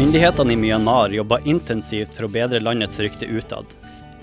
[0.00, 3.74] Myndighetene i Myanmar jobber intensivt for å bedre landets rykte utad.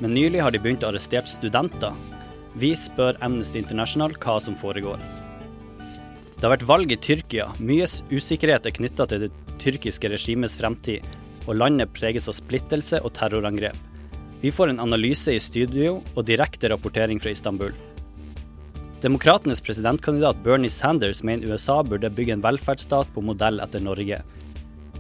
[0.02, 1.94] Men nylig har de begynt å arrestere studenter.
[2.58, 4.98] Vi spør Amnesty International hva som foregår.
[5.78, 7.52] Det har vært valg i Tyrkia.
[7.62, 9.30] Mye usikkerhet er knytta til det
[9.62, 11.06] tyrkiske regimets fremtid,
[11.46, 13.78] og landet preges av splittelse og terrorangrep.
[14.42, 17.78] Vi får en analyse i studio og direkte rapportering fra Istanbul.
[19.06, 24.24] Demokratenes presidentkandidat Bernie Sanders mener USA burde bygge en velferdsstat på modell etter Norge.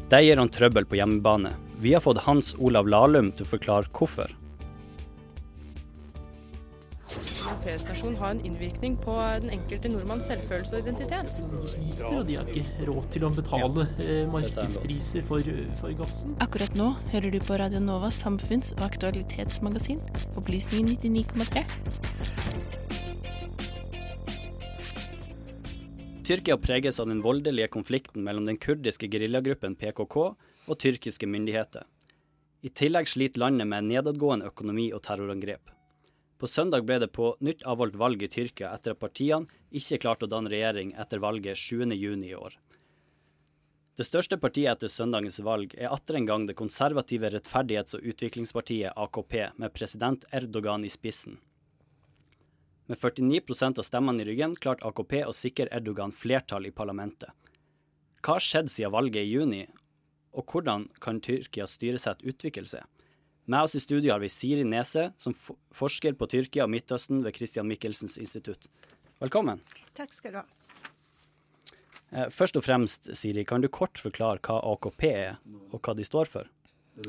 [0.08, 1.50] Det gir han trøbbel på hjemmebane.
[1.84, 4.32] Vi har fått Hans Olav Lahlum til å forklare hvorfor.
[7.64, 11.40] P-stasjon har en innvirkning på den enkelte nordmanns selvfølelse og identitet.
[12.08, 16.38] og de har ikke råd til å betale eh, markedspriser for, for gassen.
[16.44, 20.00] Akkurat nå hører du på Radio Novas samfunns- og aktualitetsmagasin,
[20.40, 22.57] Opplysningen 99,3.
[26.28, 30.16] Tyrkia preges av den voldelige konflikten mellom den kurdiske geriljagruppen PKK
[30.68, 31.86] og tyrkiske myndigheter.
[32.68, 35.72] I tillegg sliter landet med nedadgående økonomi og terrorangrep.
[36.36, 40.28] På søndag ble det på nytt avholdt valg i Tyrkia etter at partiene ikke klarte
[40.28, 42.60] å danne regjering etter valget 7.6 i år.
[43.96, 49.00] Det største partiet etter søndagens valg er atter en gang det konservative rettferdighets- og utviklingspartiet
[49.00, 51.40] AKP, med president Erdogan i spissen.
[52.88, 57.34] Med 49% av stemmene i ryggen klarte AKP å sikre Erdogan flertall i parlamentet.
[58.24, 59.66] Hva har skjedd siden valget i juni,
[60.32, 62.86] og hvordan kan Tyrkias styresett utvikle seg?
[63.48, 65.36] Med oss i studio har vi Siri Nese, som
[65.76, 68.68] forsker på Tyrkia og Midtøsten ved Christian Michelsens institutt.
[69.24, 69.62] Velkommen.
[69.96, 70.48] Takk skal du ha.
[72.12, 75.40] Eh, først og fremst, Siri, kan du kort forklare hva AKP er,
[75.72, 76.52] og hva de står for?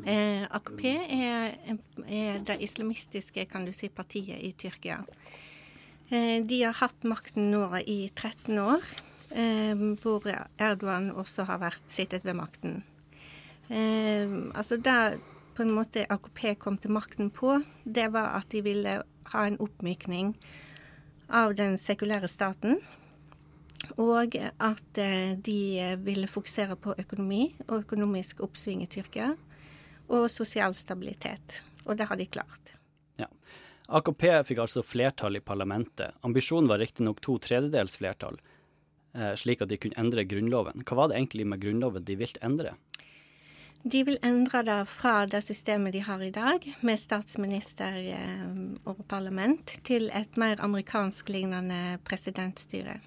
[0.04, 1.54] Eh, AKP er,
[2.06, 5.04] er, det islamistiske kan du si, partiet i Tyrkia.
[6.08, 8.84] Eh, de har hatt makten nå i 13 år,
[9.30, 10.24] eh, hvor
[10.56, 12.82] Erdogan også har vært sittet ved makten.
[13.69, 14.24] Eh,
[14.56, 15.20] altså det
[15.54, 19.02] på en måte AKP kom til makten på, det var at de ville
[19.34, 20.32] ha en oppmykning
[21.28, 22.80] av den sekulære staten.
[23.98, 24.98] Og at
[25.44, 29.34] de ville fokusere på økonomi og økonomisk oppsving i Tyrkia.
[30.08, 31.62] Og sosial stabilitet.
[31.84, 32.75] Og det har de klart.
[33.19, 33.26] Ja.
[33.88, 36.16] AKP fikk altså flertall i parlamentet.
[36.26, 38.37] Ambisjonen var riktignok to tredjedels flertall,
[39.15, 40.84] eh, slik at de kunne endre Grunnloven.
[40.84, 42.75] Hva var det egentlig med Grunnloven de ville endre?
[43.82, 47.94] De vil endre det fra det systemet de har i dag, med statsminister
[48.84, 52.99] og parlament, til et mer amerikansk-lignende presidentstyre.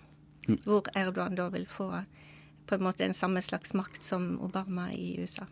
[0.47, 0.57] Mm.
[0.63, 1.91] Hvor Erdogan da vil få
[2.65, 5.45] på en måte en samme slags makt som Obama i USA.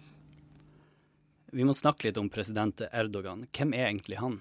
[1.52, 3.44] Vi må snakke litt om president Erdogan.
[3.52, 4.40] Hvem er egentlig han?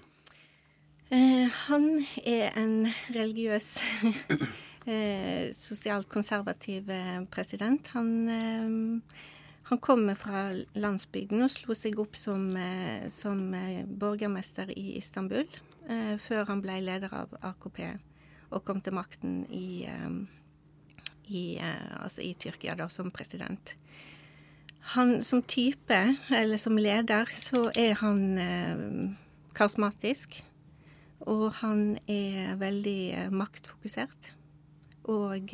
[1.09, 3.79] Eh, han er en religiøs
[4.91, 6.91] eh, sosialt konservativ
[7.33, 7.87] president.
[7.95, 9.27] Han eh,
[9.69, 12.47] han kommer fra landsbygden og slo seg opp som,
[13.13, 13.41] som
[14.01, 15.45] borgermester i Istanbul,
[15.85, 17.83] eh, før han ble leder av AKP
[18.49, 19.85] og kom til makten i,
[21.29, 23.75] i, altså i Tyrkia da, som president.
[24.95, 25.99] Han som type,
[26.33, 28.81] eller som leder, så er han eh,
[29.53, 30.39] karismatisk.
[31.29, 34.31] Og han er veldig maktfokusert.
[35.09, 35.53] Og,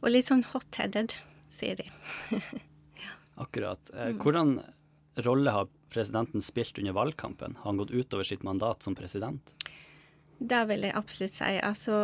[0.00, 1.14] og litt sånn hot-headed
[1.50, 1.86] sier de.
[3.04, 3.14] ja.
[3.42, 3.92] Akkurat.
[4.20, 4.58] Hvordan
[5.26, 7.56] rolle har presidenten spilt under valgkampen?
[7.60, 9.54] Har han gått utover sitt mandat som president?
[10.40, 11.56] Det vil jeg absolutt si.
[11.60, 11.96] Altså,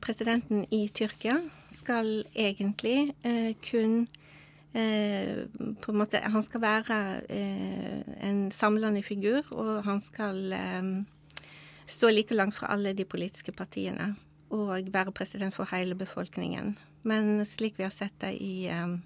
[0.00, 1.36] presidenten i Tyrkia
[1.72, 4.06] skal egentlig eh, kun
[4.72, 5.44] eh,
[5.82, 10.54] på en måte, Han skal være eh, en samlende figur, og han skal
[11.86, 14.14] stå like langt fra alle de politiske partiene
[14.54, 16.76] og være president for hele befolkningen.
[17.02, 19.00] Men slik vi har sett det i, um,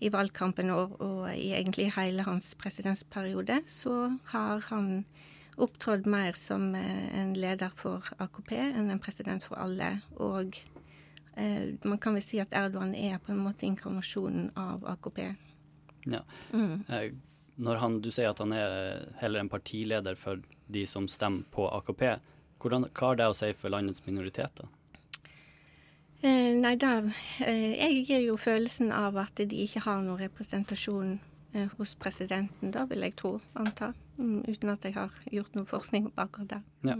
[0.00, 5.04] i valgkampen og, og, i egentlig hele hans presidentperiode, så har han
[5.56, 10.00] opptrådt mer som eh, en leder for AKP enn en president for alle.
[10.18, 10.56] Og
[11.36, 15.20] eh, man kan vel si at Erdogan er på en måte inkarnasjonen av AKP.
[16.10, 16.24] Ja.
[16.52, 16.82] Mm.
[17.56, 21.68] Når han, du sier at han er heller en partileder for de som stemmer på
[21.70, 22.06] AKP,
[22.62, 24.66] hvordan, hva har det å si for landets minoriteter?
[26.24, 27.02] Eh, nei, da
[27.44, 31.18] eh, Jeg gir jo følelsen av at de ikke har noen representasjon
[31.52, 33.92] eh, hos presidenten, da vil jeg tro, anta.
[34.16, 36.62] Mm, uten at jeg har gjort noe forskning på akkurat det.
[36.88, 36.96] Ja.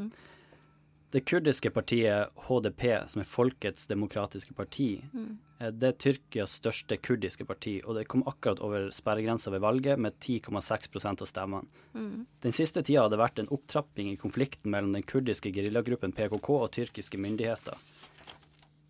[1.14, 5.37] Det kurdiske partiet HDP, som er Folkets demokratiske parti, Mm.
[5.61, 9.96] eh, det er Tyrkias største kurdiske parti, og det kom akkurat over sperregrensa ved valget
[9.99, 11.66] med 10,6% av stemmene.
[11.94, 12.26] Mm.
[12.43, 16.50] Den siste tida har det vært en opptrapping i konflikten mellom den kurdiske geriljagruppen PKK
[16.50, 17.78] og tyrkiske myndigheter.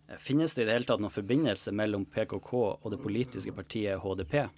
[0.09, 4.01] Eh, Finnes det i det hele tatt noen forbindelse mellom PKK og det politiske partiet
[4.01, 4.49] HDP?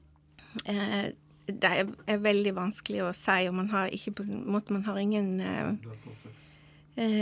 [0.65, 1.11] Eh,
[1.47, 5.73] det er, veldig vanskelig å si, og man har ikke Man har ingen eh,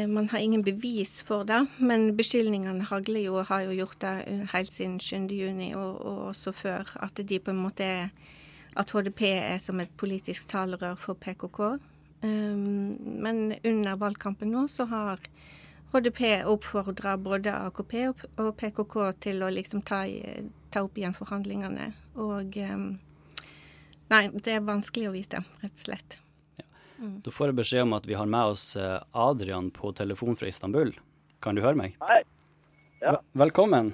[0.08, 4.46] Man har ingen bevis for det, men beskyldningene hagler jo har jo gjort det eh,
[4.54, 5.28] helt siden 7.
[5.36, 6.94] juni, og, og også før.
[7.04, 8.10] At de på en måte er
[8.76, 11.60] At HDP er som et politisk talerør for PKK.
[12.24, 15.20] Um, men under valgkampen nå så har
[15.94, 17.94] HDP oppfordra både AKP
[18.38, 20.04] og PKK til å liksom ta,
[20.72, 21.94] ta opp igjen forhandlingene.
[22.16, 23.00] Og um,
[24.12, 26.20] Nei, det er vanskelig å vite, rett og slett.
[26.98, 27.20] Mm.
[27.26, 30.48] Da får jeg beskjed om at vi har med oss eh, Adrian på telefon fra
[30.48, 30.94] Istanbul.
[31.44, 31.98] Kan du høre meg?
[32.04, 32.22] Hei.
[33.04, 33.18] Ja.
[33.38, 33.94] Velkommen.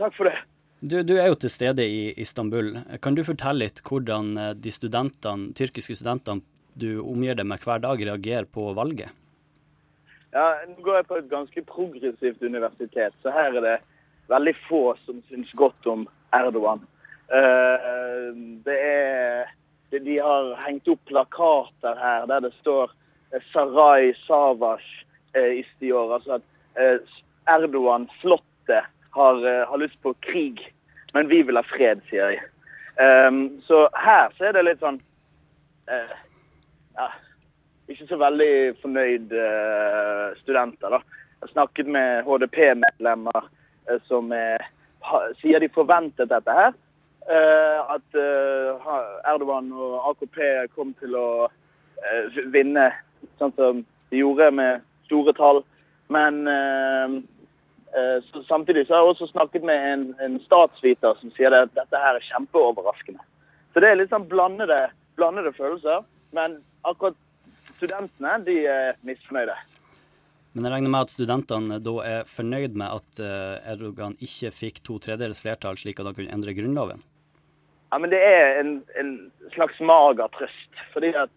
[0.00, 0.36] Takk for det.
[0.80, 2.72] Du, du er jo til stede i Istanbul.
[3.04, 6.42] Kan du fortelle litt hvordan eh, de studentene, tyrkiske studentene
[6.80, 9.12] du omgir deg med hver dag, reagerer på valget?
[10.32, 13.76] Ja, Nå går jeg på et ganske progressivt universitet, så her er det
[14.30, 16.04] veldig få som syns godt om
[16.36, 16.84] Erdogan.
[17.34, 18.28] Eh,
[18.66, 19.50] det er
[19.90, 22.92] De har hengt opp plakater her der det står
[23.34, 24.84] eh, Sarai Savas
[25.34, 26.14] eh, Istior.
[26.14, 26.46] Altså at
[26.78, 27.18] eh,
[27.50, 30.60] Erdogan, flottet, har, har lyst på krig,
[31.12, 32.36] men vi vil ha fred, sier de.
[33.00, 34.98] Um, så her så er det litt sånn
[35.88, 36.12] uh,
[36.98, 37.06] ja,
[37.90, 38.52] ikke så veldig
[38.82, 40.92] fornøyd uh, studenter.
[40.92, 41.00] da.
[41.00, 44.66] Jeg har snakket med HDP-medlemmer uh, som er,
[45.40, 46.76] sier de forventet dette her.
[47.28, 48.92] Eh, at eh,
[49.28, 50.38] Erdogan og AKP
[50.74, 51.48] kom til å
[52.00, 52.88] eh, vinne,
[53.38, 55.62] sånn som de gjorde med store tall.
[56.10, 56.42] Men
[57.92, 62.00] så, samtidig så har jeg også snakket med en, en statsviter som sier at dette
[62.02, 63.22] her er kjempeoverraskende.
[63.70, 64.80] Så det er litt sånn blandede,
[65.18, 66.02] blandede følelser.
[66.34, 67.14] Men akkurat
[67.76, 69.54] studentene de er misfornøyde.
[70.52, 74.80] Men jeg regner med at studentene da er fornøyd med at eh, Erdogan ikke fikk
[74.86, 77.04] to tredjedels flertall, slik at han kunne endre grunnloven?
[77.90, 79.12] Ja, men det er en, en
[79.54, 80.82] slags mager trøst.
[80.94, 81.30] Fordi at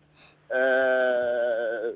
[0.53, 1.93] øh,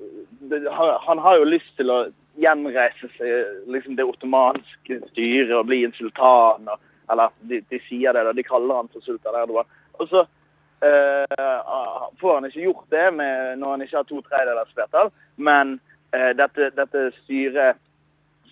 [0.77, 1.99] han, han har jo lyst til å
[2.37, 6.69] gjenreise seg, liksom det ottomanske styret og bli en sultan.
[6.69, 8.37] Og, eller de, de sier det, da.
[8.37, 9.69] De kaller han for sultan Erdogan.
[9.97, 10.25] Og så
[10.85, 11.67] øh,
[12.21, 15.13] får han ikke gjort det med, når han ikke har to tredjedels flertall.
[15.37, 15.79] Men
[16.11, 17.77] dette, dette styret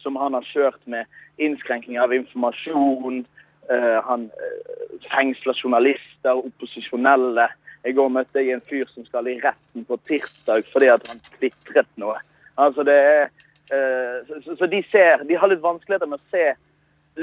[0.06, 1.06] som han har kjørt med
[1.42, 3.26] innskrenking av informasjon,
[3.70, 7.48] eh, han eh, fengsler journalister, opposisjonelle.
[7.86, 11.22] I går møtte jeg en fyr som skal i retten på tirsdag fordi at han
[11.36, 12.18] tvitret noe.
[12.62, 13.28] Altså det er,
[13.74, 16.54] eh, så, de ser, de har litt vanskeligheter med å se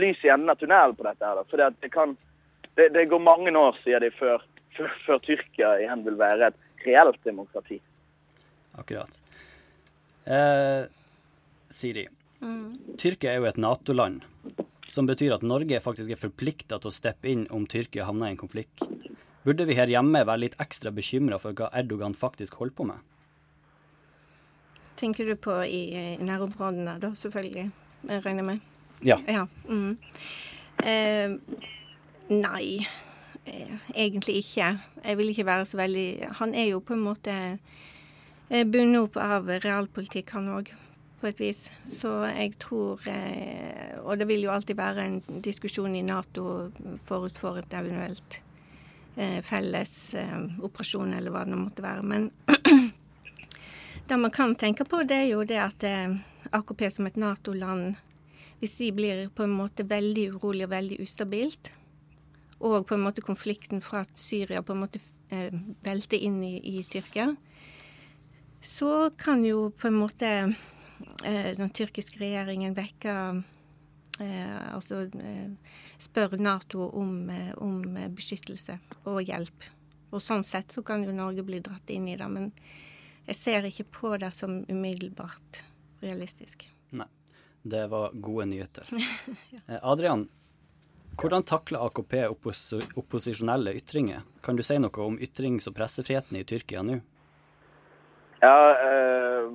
[0.03, 1.25] lys i enden av tunnelen på dette.
[1.25, 1.67] her.
[1.67, 2.17] at det, kan,
[2.77, 4.45] det, det går mange år, sier de, før,
[4.77, 7.81] før, før Tyrkia igjen vil være et reelt demokrati.
[8.79, 9.19] Akkurat.
[10.26, 10.83] Eh,
[11.73, 12.07] Siri,
[12.99, 14.25] Tyrkia er jo et Nato-land,
[14.91, 18.35] som betyr at Norge faktisk er forplikta til å steppe inn om Tyrkia havner i
[18.35, 18.83] en konflikt.
[19.43, 23.09] Burde vi her hjemme være litt ekstra bekymra for hva Erdogan faktisk holder på med?
[24.99, 27.71] Tenker du på i, i nærområdene, da, selvfølgelig?
[28.11, 28.69] Jeg regner med?
[29.02, 29.19] Ja.
[29.26, 29.47] Ja.
[29.67, 29.97] Mm.
[30.83, 31.35] Eh,
[32.31, 32.67] nei,
[33.47, 34.76] eh, egentlig ikke.
[35.02, 36.07] Jeg vil ikke være så veldig
[36.38, 37.35] Han er jo på en måte
[38.52, 40.71] bundet opp av realpolitikk, han òg,
[41.23, 41.62] på et vis.
[41.88, 46.73] Så jeg tror eh, Og det vil jo alltid være en diskusjon i Nato
[47.06, 48.40] forut for et eventuelt
[49.16, 52.02] eh, felles eh, operasjon, eller hva det måtte være.
[52.02, 52.30] Men
[54.09, 55.87] det man kan tenke på, det er jo det at
[56.52, 57.94] AKP som et Nato-land
[58.62, 61.73] hvis de blir på en måte veldig urolig og veldig ustabilt,
[62.62, 65.00] og på en måte konflikten fra Syria på en måte
[65.82, 67.32] velter inn i, i Tyrkia,
[68.62, 70.28] så kan jo på en måte
[71.25, 73.14] eh, den tyrkiske regjeringen vekke
[74.23, 75.50] eh, Altså eh,
[75.99, 77.83] spørre Nato om, eh, om
[78.14, 79.66] beskyttelse og hjelp.
[80.12, 82.28] Og sånn sett så kan jo Norge bli dratt inn i det.
[82.28, 82.52] Men
[83.26, 85.64] jeg ser ikke på det som umiddelbart
[86.04, 86.69] realistisk.
[86.90, 87.09] Nei.
[87.62, 88.88] Det var gode nyheter.
[89.54, 89.78] ja.
[89.92, 90.26] Adrian,
[91.19, 94.25] hvordan takler AKP oppos opposisjonelle ytringer?
[94.42, 96.99] Kan du si noe om ytrings- og pressefriheten i Tyrkia nå?
[98.42, 99.46] Ja, eh,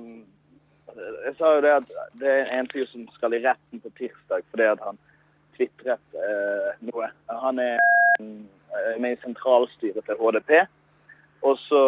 [1.26, 1.88] jeg sa jo det at
[2.20, 4.96] det er en fyr som skal i retten på tirsdag fordi at han
[5.58, 7.06] tvitret eh, noe.
[7.44, 10.50] Han er eh, med i sentralstyret til HDP,
[11.44, 11.82] og så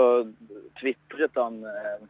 [0.80, 2.00] tvitret han eh,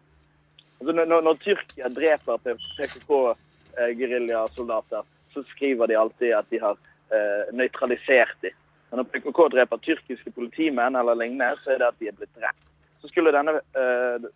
[0.80, 6.76] altså når, når Tyrkia dreper PKK-geriljasoldater, så skriver de alltid at de har
[7.14, 8.54] eh, nøytralisert dem.
[8.90, 12.34] Men når PKK dreper tyrkiske politimenn eller lignende, så er det at de er blitt
[12.34, 12.69] drept.
[13.00, 14.26] Så skulle denne eh,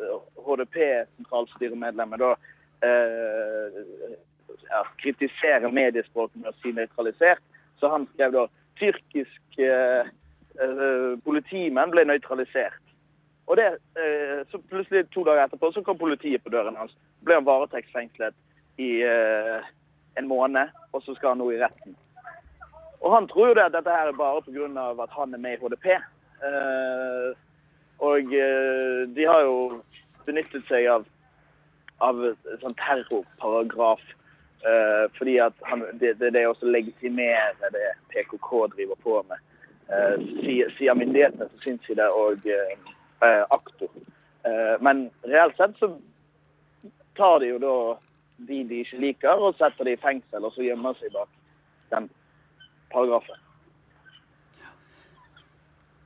[0.47, 2.30] HDP-sentralstyremedlemmet da
[2.85, 3.80] eh,
[4.71, 7.42] ja, kritisere mediespråket med å si nøytralisert,
[7.80, 8.47] så han skrev da
[8.80, 10.09] tyrkisk eh,
[10.61, 12.80] eh, politimenn ble nøytralisert.
[13.47, 13.66] Og det,
[14.00, 16.97] eh, så plutselig To dager etterpå så kom politiet på døren hans.
[17.25, 18.35] ble han varetektsfengslet
[18.80, 19.61] i eh,
[20.16, 21.97] en måned, og så skal han nå i retten.
[23.00, 25.02] Og Han tror jo det at dette her er bare pga.
[25.02, 25.87] at han er med i HDP.
[26.44, 27.37] Eh,
[27.99, 29.83] og eh, de har jo
[30.27, 31.07] benyttet seg av,
[32.05, 32.21] av
[32.63, 34.05] sånn terrorparagraf.
[34.65, 39.43] Uh, fordi at han, det, det, det også legitimerer det PKK driver på med.
[39.93, 43.93] Uh, sier, sier myndighetene på sin side og uh, aktor.
[44.85, 45.91] Men reelt sett så
[47.17, 47.77] tar de jo da
[48.49, 51.31] de de ikke liker, og setter de i fengsel, og så gjemmer seg bak
[51.95, 52.11] den
[52.93, 53.44] paragrafen.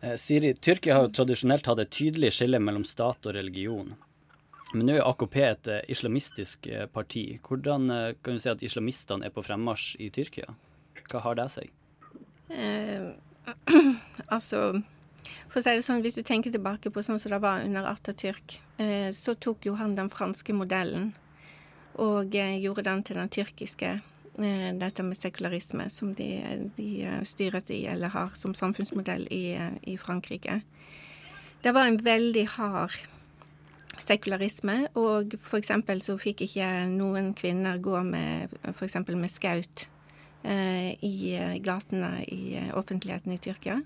[0.00, 3.94] Eh, Siri, Tyrkia har jo tradisjonelt hatt et tydelig skille mellom stat og religion.
[4.74, 7.40] Men nå er AKP et eh, islamistisk eh, parti.
[7.42, 7.88] Hvordan
[8.22, 10.54] kan du si at islamistene er på fremmarsj i Tyrkia?
[11.08, 11.72] Hva har det seg?
[12.48, 13.10] Eh,
[14.34, 14.82] altså
[15.48, 17.88] For å si det sånn, hvis du tenker tilbake på sånn som det var under
[17.90, 21.10] Atatürk, eh, så tok jo han den franske modellen
[21.98, 23.98] og eh, gjorde den til den tyrkiske.
[24.44, 26.30] Eh, Dette med sekularisme, som de,
[26.76, 30.60] de eh, styret i, eller har som samfunnsmodell i, eh, i Frankrike.
[31.62, 32.94] Det var en veldig hard
[33.98, 39.00] sekularisme, og eksempel så fikk ikke noen kvinner gå med f.eks.
[39.08, 39.88] med skaut
[40.44, 43.80] eh, i gatene i offentligheten i Tyrkia.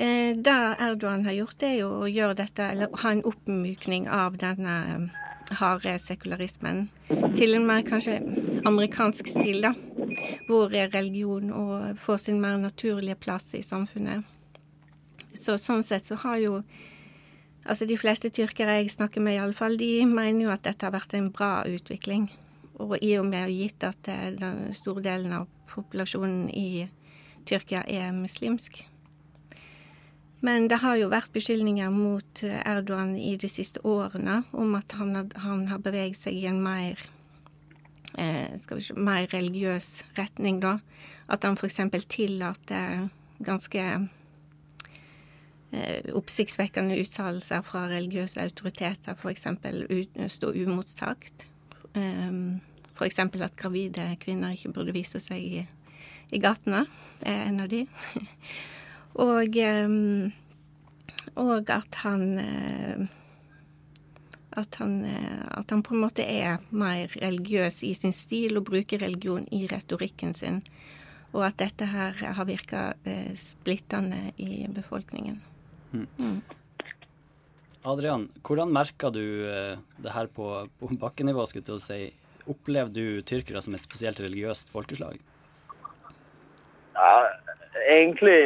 [0.00, 4.38] Eh, det Erdogan har gjort, er jo å gjøre dette, eller ha en oppmykning av
[4.40, 4.76] denne
[5.58, 6.84] harde sekularismen
[7.36, 8.18] til en mer kanskje
[8.68, 9.72] amerikansk stil, da.
[10.46, 11.50] Hvor religion
[11.98, 14.24] får sin mer naturlige plass i samfunnet.
[15.34, 16.62] Så sånn sett så har jo
[17.60, 21.12] Altså de fleste tyrkere jeg snakker med iallfall, de mener jo at dette har vært
[21.14, 22.30] en bra utvikling.
[22.80, 26.88] Og i og med gitt at eh, den store delen av populasjonen i
[27.46, 28.80] Tyrkia er muslimsk.
[30.40, 34.92] Men det har jo vært beskyldninger mot eh, Erdogan i de siste årene om at
[34.96, 37.00] han har, han har beveget seg i en mer
[38.16, 40.78] eh, se, mer religiøs retning, da.
[41.30, 41.80] At han f.eks.
[42.08, 43.10] tillater
[43.44, 43.84] ganske
[45.72, 49.46] eh, oppsiktsvekkende uttalelser fra religiøse autoriteter, f.eks.
[50.38, 51.46] stå umotsagt.
[51.94, 52.32] Eh,
[53.00, 53.18] F.eks.
[53.18, 55.62] at gravide kvinner ikke burde vise seg i,
[56.32, 56.84] i gatene,
[57.24, 57.86] er en av de.
[59.14, 60.30] og, um,
[61.40, 63.08] og at han uh,
[64.58, 68.68] at han, uh, at han på en måte er mer religiøs i sin stil og
[68.70, 70.62] bruker religion i retorikken sin.
[71.30, 75.40] Og at dette her har virka uh, splittende i befolkningen.
[75.92, 76.40] Mm.
[77.82, 80.46] Adrian, hvordan merker du eh, det her på,
[80.78, 81.46] på bakkenivå?
[81.48, 82.00] skulle jeg til å si?
[82.50, 85.16] Opplever du tyrkere som et spesielt religiøst folkeslag?
[86.92, 87.14] Ja,
[87.90, 88.38] egentlig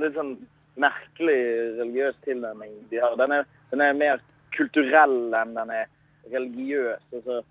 [0.00, 0.36] litt sånn
[0.80, 1.40] merkelig
[1.78, 3.16] religiøs tilnærming de har.
[3.20, 4.22] Den er, den er mer
[4.54, 5.90] kulturell enn den er
[6.32, 7.02] religiøs.
[7.14, 7.42] Altså,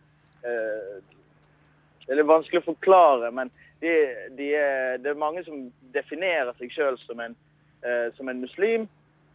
[0.48, 0.96] eh,
[2.04, 3.52] det er litt vanskelig å forklare, men
[3.84, 3.94] de,
[4.38, 8.88] de er, det er mange som definerer seg sjøl som, eh, som en muslim.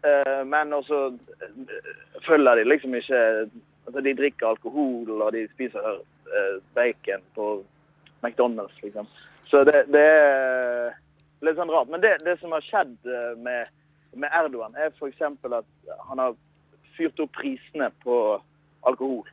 [0.07, 1.81] Eh, men også eh,
[2.27, 3.23] følger de liksom ikke
[3.89, 7.47] altså De drikker alkohol, og de spiser eh, bacon på
[8.21, 9.09] McDonald's, liksom.
[9.49, 10.91] Så det, det er
[11.45, 11.91] litt sånn rart.
[11.93, 13.73] Men det, det som har skjedd eh, med,
[14.19, 15.23] med Erdogan, er f.eks.
[15.23, 16.37] at han har
[16.97, 18.17] fyrt opp prisene på
[18.89, 19.27] alkohol.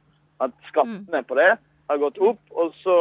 [0.43, 1.53] At skattene på det
[1.89, 2.97] har gått opp, og så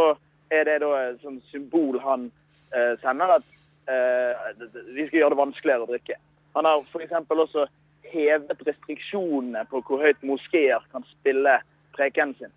[0.55, 2.29] er det da et sånt symbol han
[2.75, 3.47] eh, sender, at
[3.91, 4.53] eh,
[4.95, 6.19] vi skal gjøre det vanskeligere å drikke.
[6.55, 7.17] Han har f.eks.
[7.31, 7.67] også
[8.15, 11.59] hevet restriksjonene på hvor høyt moskeer kan spille
[11.97, 12.53] prekenen sin.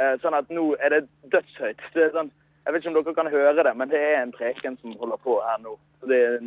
[0.00, 1.02] Eh, sånn at nå er det
[1.32, 1.82] dødshøyt.
[1.94, 2.32] Det er sånn,
[2.66, 5.20] jeg vet ikke om dere kan høre det, men det er en preken som holder
[5.22, 5.76] på her nå.
[6.10, 6.40] Er,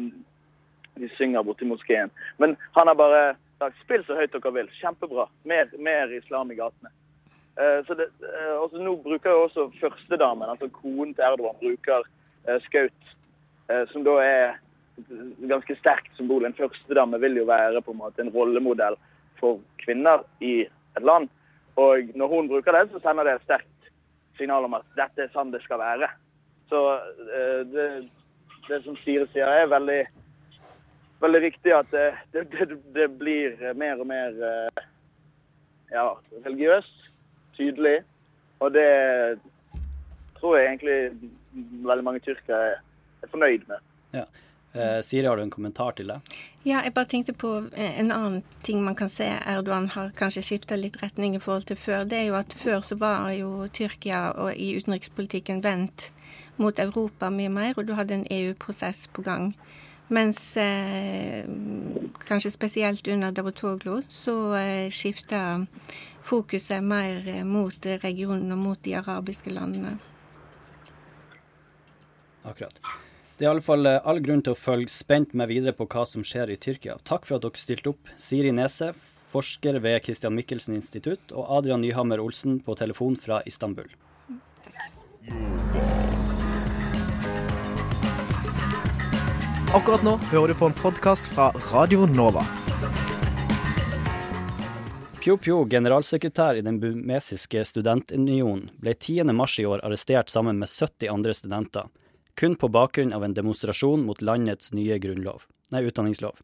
[0.99, 2.11] de synger borti moskeen.
[2.43, 3.21] Men han har bare
[3.61, 4.71] sagt spill så høyt dere vil.
[4.81, 5.29] Kjempebra.
[5.47, 6.91] Mer, mer islam i gatene.
[7.55, 8.09] Eh, så det,
[8.59, 12.03] også Nå bruker jo også førstedamen, altså konen til Erdogan, bruker
[12.47, 13.15] eh, skaut,
[13.93, 14.55] som da er
[15.47, 16.43] ganske sterkt symbol.
[16.43, 18.97] En førstedame vil jo være på en måte en rollemodell
[19.39, 21.29] for kvinner i et land.
[21.79, 23.69] Og når hun bruker det, så sender det et sterkt
[24.39, 26.09] signal om at dette er sånn det skal være.
[26.71, 27.87] Så eh, det,
[28.69, 29.99] det som Siri sier, er veldig,
[31.23, 34.83] veldig viktig at det, det, det, det blir mer og mer eh,
[35.93, 36.07] ja,
[36.45, 37.09] religiøst,
[37.57, 37.99] tydelig.
[38.59, 38.89] Og det
[40.39, 40.99] tror jeg egentlig
[41.87, 42.77] veldig mange tyrkere
[43.23, 43.89] er fornøyd med.
[44.15, 44.25] Ja.
[44.73, 46.19] Eh, Siri, har du en kommentar til det?
[46.65, 50.43] Ja, jeg bare tenkte på eh, en annen ting man kan se Erdogan har kanskje
[50.43, 52.03] skifta litt retning i forhold til før.
[52.03, 56.11] Det er jo at før så var jo Tyrkia og i utenrikspolitikken vendt
[56.59, 59.53] mot Europa mye mer, og du hadde en EU-prosess på gang.
[60.09, 61.45] Mens eh,
[62.27, 65.65] kanskje spesielt under Davutoglu så eh, skifta
[66.25, 69.99] fokuset mer eh, mot regionen og mot de arabiske landene.
[72.43, 72.81] Akkurat.
[73.39, 75.85] Det er i alle fall eh, all grunn til å følge spent med videre på
[75.87, 76.97] hva som skjer i Tyrkia.
[77.07, 78.09] Takk for at dere stilte opp.
[78.19, 78.89] Siri Nese,
[79.31, 83.87] forsker ved Christian Michelsen institutt, og Adrian Nyhammer Olsen på telefon fra Istanbul.
[89.71, 92.43] Akkurat nå hører du på en podkast fra Radio Nova.
[95.23, 99.31] Pyo Pyo, generalsekretær i den bumesiske studentunionen, ble 10.
[99.31, 101.87] mars i år arrestert sammen med 70 andre studenter,
[102.39, 105.43] kun på bakgrunn av en demonstrasjon mot landets nye grunnlov,
[105.75, 106.37] nei, utdanningslov.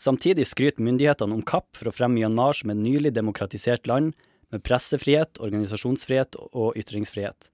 [0.00, 4.14] Samtidig skryter myndighetene om kapp for å fremme Myanmar som et nylig demokratisert land
[4.50, 7.50] med pressefrihet, organisasjonsfrihet og ytringsfrihet.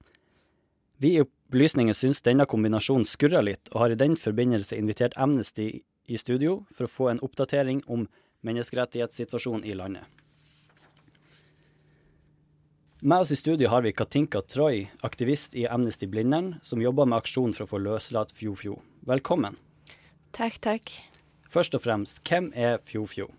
[1.01, 5.67] Vi i Opplysningen syns denne kombinasjonen skurrer litt, og har i den forbindelse invitert Amnesty
[6.07, 8.07] i studio for å få en oppdatering om
[8.47, 10.03] menneskerettighetssituasjonen i landet.
[12.99, 17.21] Med oss i studio har vi Katinka Troy, aktivist i Amnesty Blindern, som jobber med
[17.21, 18.73] aksjon for å få løslatt Fjofjo.
[18.73, 18.81] Fjo.
[19.05, 19.53] Velkommen.
[20.33, 20.89] Takk, takk.
[21.45, 23.29] Først og fremst, hvem er Fjofjo?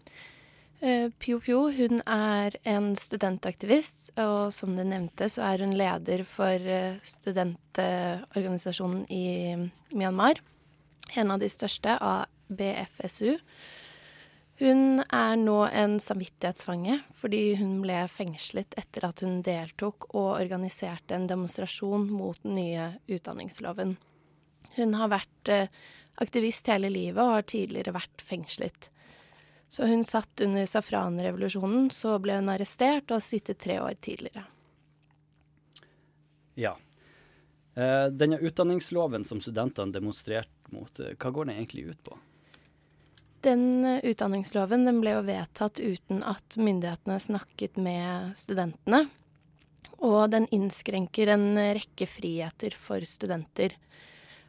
[1.19, 1.43] Fjo?
[1.43, 6.95] Uh, hun er en studentaktivist, og som du nevnte, så er hun leder for uh,
[7.03, 9.59] studentorganisasjonen i
[9.91, 10.39] Myanmar.
[11.19, 13.43] En av de største, av BFSU.
[14.59, 21.15] Hun er nå en samvittighetsfange fordi hun ble fengslet etter at hun deltok og organiserte
[21.15, 23.95] en demonstrasjon mot den nye utdanningsloven.
[24.75, 25.71] Hun har vært uh,
[26.19, 28.91] aktivist hele livet og har tidligere vært fengslet.
[29.69, 34.47] Så hun satt under safranrevolusjonen, så ble hun arrestert og har sittet tre år tidligere.
[36.59, 36.73] Ja.
[37.77, 42.17] Eh, denne utdanningsloven som studentene demonstrerte mot, eh, hva går den egentlig ut på?
[43.47, 49.07] Den eh, utdanningsloven den ble jo vedtatt uten at myndighetene snakket med studentene.
[49.99, 53.75] Og den innskrenker en rekke friheter for studenter.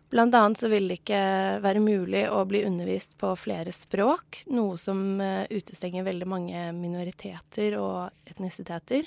[0.10, 1.22] Blant annet så vil det ikke
[1.62, 7.78] være mulig å bli undervist på flere språk, noe som eh, utestenger veldig mange minoriteter
[7.78, 9.06] og etnisiteter.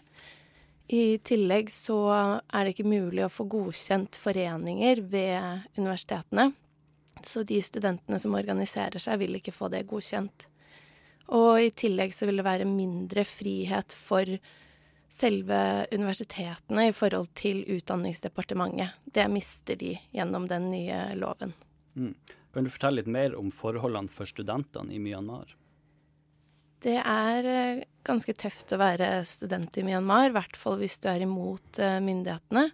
[0.93, 6.51] I tillegg så er det ikke mulig å få godkjent foreninger ved universitetene.
[7.29, 10.49] Så de studentene som organiserer seg, vil ikke få det godkjent.
[11.33, 14.29] Og i tillegg så vil det være mindre frihet for
[15.13, 15.59] selve
[15.93, 18.97] universitetene i forhold til Utdanningsdepartementet.
[19.05, 21.53] Det mister de gjennom den nye loven.
[21.95, 22.15] Mm.
[22.53, 25.55] Kan du fortelle litt mer om forholdene for studentene i Myanmar?
[26.83, 31.09] Det er eh, ganske tøft å være student i Myanmar, i hvert fall hvis du
[31.13, 32.67] er imot eh, myndighetene.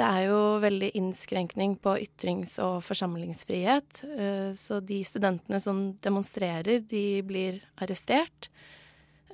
[0.00, 3.98] Det er jo veldig innskrenkning på ytrings- og forsamlingsfrihet.
[4.08, 8.48] Eh, så de studentene som demonstrerer, de blir arrestert.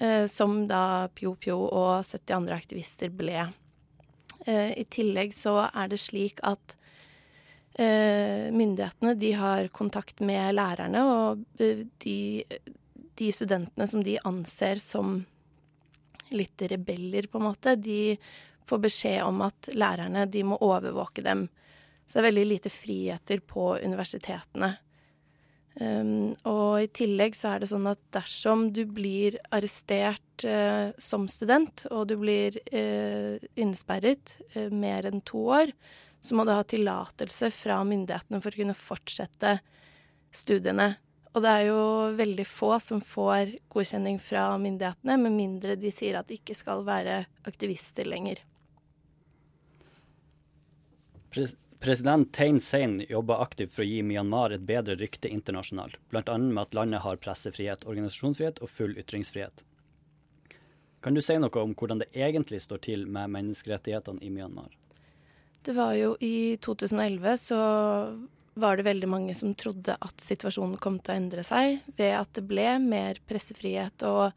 [0.00, 3.44] Eh, som da Pjo Pjo og 70 andre aktivister ble.
[4.46, 6.76] Eh, I tillegg så er det slik at
[7.76, 11.42] myndighetene de har kontakt med lærerne, og
[12.00, 12.40] de,
[13.20, 15.18] de studentene som de anser som
[16.32, 18.16] litt rebeller, på en måte, de
[18.66, 21.46] får beskjed om at lærerne de må overvåke dem.
[22.06, 24.76] Så det er veldig lite friheter på universitetene.
[25.76, 31.26] Um, og i tillegg så er det sånn at dersom du blir arrestert uh, som
[31.28, 35.74] student, og du blir uh, innesperret uh, mer enn to år,
[36.24, 39.58] så må du ha tillatelse fra myndighetene for å kunne fortsette
[40.34, 40.94] studiene.
[41.36, 41.80] Og det er jo
[42.16, 46.86] veldig få som får godkjenning fra myndighetene, med mindre de sier at de ikke skal
[46.86, 48.40] være aktivister lenger.
[51.36, 51.52] Pres
[51.84, 56.38] president Thein Sein jobber aktivt for å gi Myanmar et bedre rykte internasjonalt, bl.a.
[56.38, 59.60] med at landet har pressefrihet, organisasjonsfrihet og full ytringsfrihet.
[61.04, 64.72] Kan du si noe om hvordan det egentlig står til med menneskerettighetene i Myanmar?
[65.68, 67.60] Det var jo i 2011 så
[68.56, 72.32] var det veldig mange som trodde at situasjonen kom til å endre seg ved at
[72.38, 74.00] det ble mer pressefrihet.
[74.08, 74.32] Og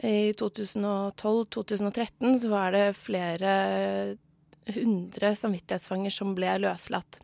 [0.00, 4.16] i 2012-2013 så var det flere
[4.72, 7.20] hundre samvittighetsfanger som ble løslatt.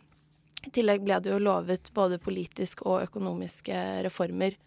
[0.66, 4.58] I tillegg ble det jo lovet både politiske og økonomiske reformer.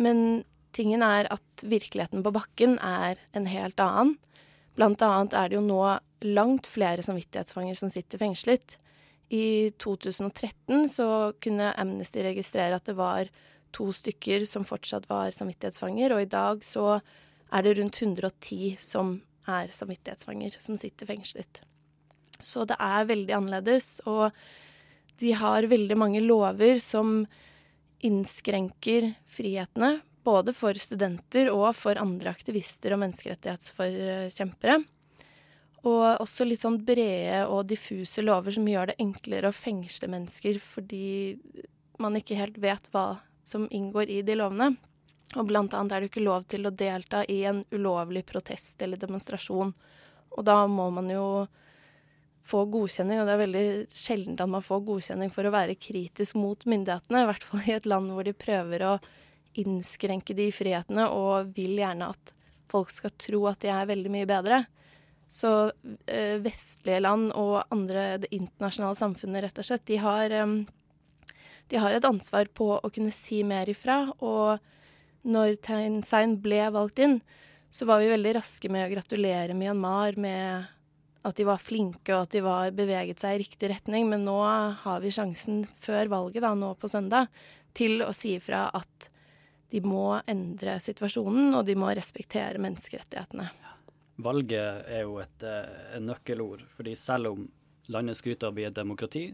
[0.00, 0.44] Men
[0.76, 4.16] tingen er at virkeligheten på bakken er en helt annen.
[4.76, 5.82] Blant annet er det jo nå
[6.24, 8.78] langt flere samvittighetsfanger som sitter fengslet.
[9.32, 11.08] I 2013 så
[11.42, 13.30] kunne Amnesty registrere at det var
[13.76, 17.00] to stykker som fortsatt var samvittighetsfanger, og i dag så
[17.52, 21.62] er det rundt 110 som er samvittighetsfanger, som sitter fengslet.
[22.40, 24.30] Så det er veldig annerledes, og
[25.20, 27.22] de har veldig mange lover som
[28.04, 34.80] innskrenker frihetene, både for studenter og for andre aktivister og menneskerettighetsforkjempere.
[35.86, 40.58] Og også litt sånn brede og diffuse lover som gjør det enklere å fengsle mennesker
[40.62, 41.38] fordi
[42.02, 44.74] man ikke helt vet hva som inngår i de lovene.
[45.34, 49.00] Og blant annet er det ikke lov til å delta i en ulovlig protest eller
[49.00, 49.72] demonstrasjon.
[50.36, 51.26] Og da må man jo
[52.46, 56.38] få godkjenning, og det er veldig sjelden at man får godkjenning for å være kritisk
[56.38, 58.92] mot myndighetene, i hvert fall i et land hvor de prøver å
[59.58, 62.32] innskrenke de frihetene og vil gjerne at
[62.70, 64.62] folk skal tro at de er veldig mye bedre.
[65.32, 65.50] Så
[66.06, 71.34] eh, vestlige land og andre, det internasjonale samfunnet, rett og slett, de har, eh,
[71.72, 74.04] de har et ansvar på å kunne si mer ifra.
[74.20, 74.62] Og
[75.26, 77.20] når Thein Sein ble valgt inn,
[77.74, 80.72] så var vi veldig raske med å gratulere Myanmar med
[81.26, 84.06] at de var flinke og at de var beveget seg i riktig retning.
[84.08, 84.38] Men nå
[84.82, 87.28] har vi sjansen før valget, da, nå på søndag,
[87.76, 89.10] til å si ifra at
[89.74, 93.48] de må endre situasjonen, og de må respektere menneskerettighetene.
[94.22, 97.42] Valget er jo et, et nøkkelord, fordi selv om
[97.92, 99.26] landet skryter av å bli et demokrati,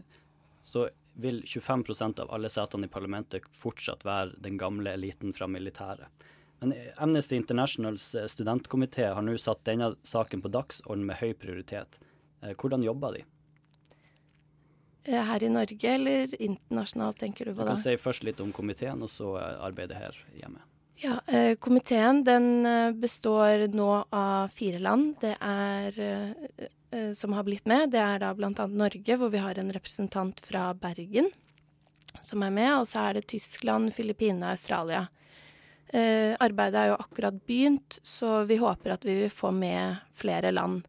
[0.63, 6.07] så vil 25% av alle setene i parlamentet fortsatt være den gamle eliten fra militæret.
[6.59, 11.99] Men Amnesty Internationals studentkomité har nå satt denne saken på dagsorden med høy prioritet.
[12.57, 13.23] Hvordan jobber de?
[15.03, 17.65] Her i Norge eller internasjonalt, tenker du på da?
[17.65, 20.63] Du kan si først litt om komiteen, og så arbeidet her hjemme.
[21.03, 22.63] Ja, eh, Komiteen den
[23.01, 25.17] består nå av fire land.
[25.19, 26.69] Det er eh,
[27.17, 27.89] som har blitt med.
[27.93, 28.51] Det er da bl.a.
[28.67, 31.31] Norge, hvor vi har en representant fra Bergen
[32.21, 32.71] som er med.
[32.77, 35.07] Og så er det Tyskland, Filippinene Australia.
[35.93, 40.51] Eh, arbeidet er jo akkurat begynt, så vi håper at vi vil få med flere
[40.51, 40.87] land.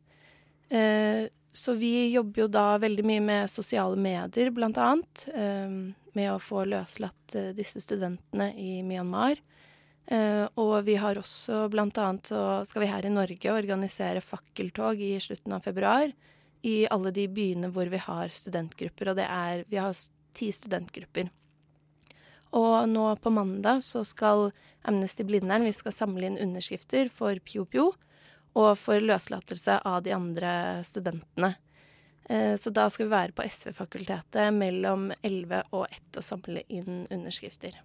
[0.69, 5.29] Eh, så vi jobber jo da veldig mye med sosiale medier, annet.
[5.35, 9.37] Eh, med å få løslatt eh, disse studentene i Myanmar.
[10.05, 15.15] Uh, og vi har også annet så skal vi her i Norge organisere fakkeltog i
[15.17, 16.11] slutten av februar
[16.65, 19.97] i alle de byene hvor vi har studentgrupper, og det er Vi har
[20.35, 21.31] ti studentgrupper.
[22.55, 24.51] Og nå på mandag så skal
[24.85, 27.91] Amnesty Blindern vi skal samle inn underskrifter for Pjo Pjo
[28.55, 31.55] og for løslatelse av de andre studentene.
[32.29, 37.07] Uh, så da skal vi være på SV-fakultetet mellom 11 og 1 og samle inn
[37.11, 37.81] underskrifter.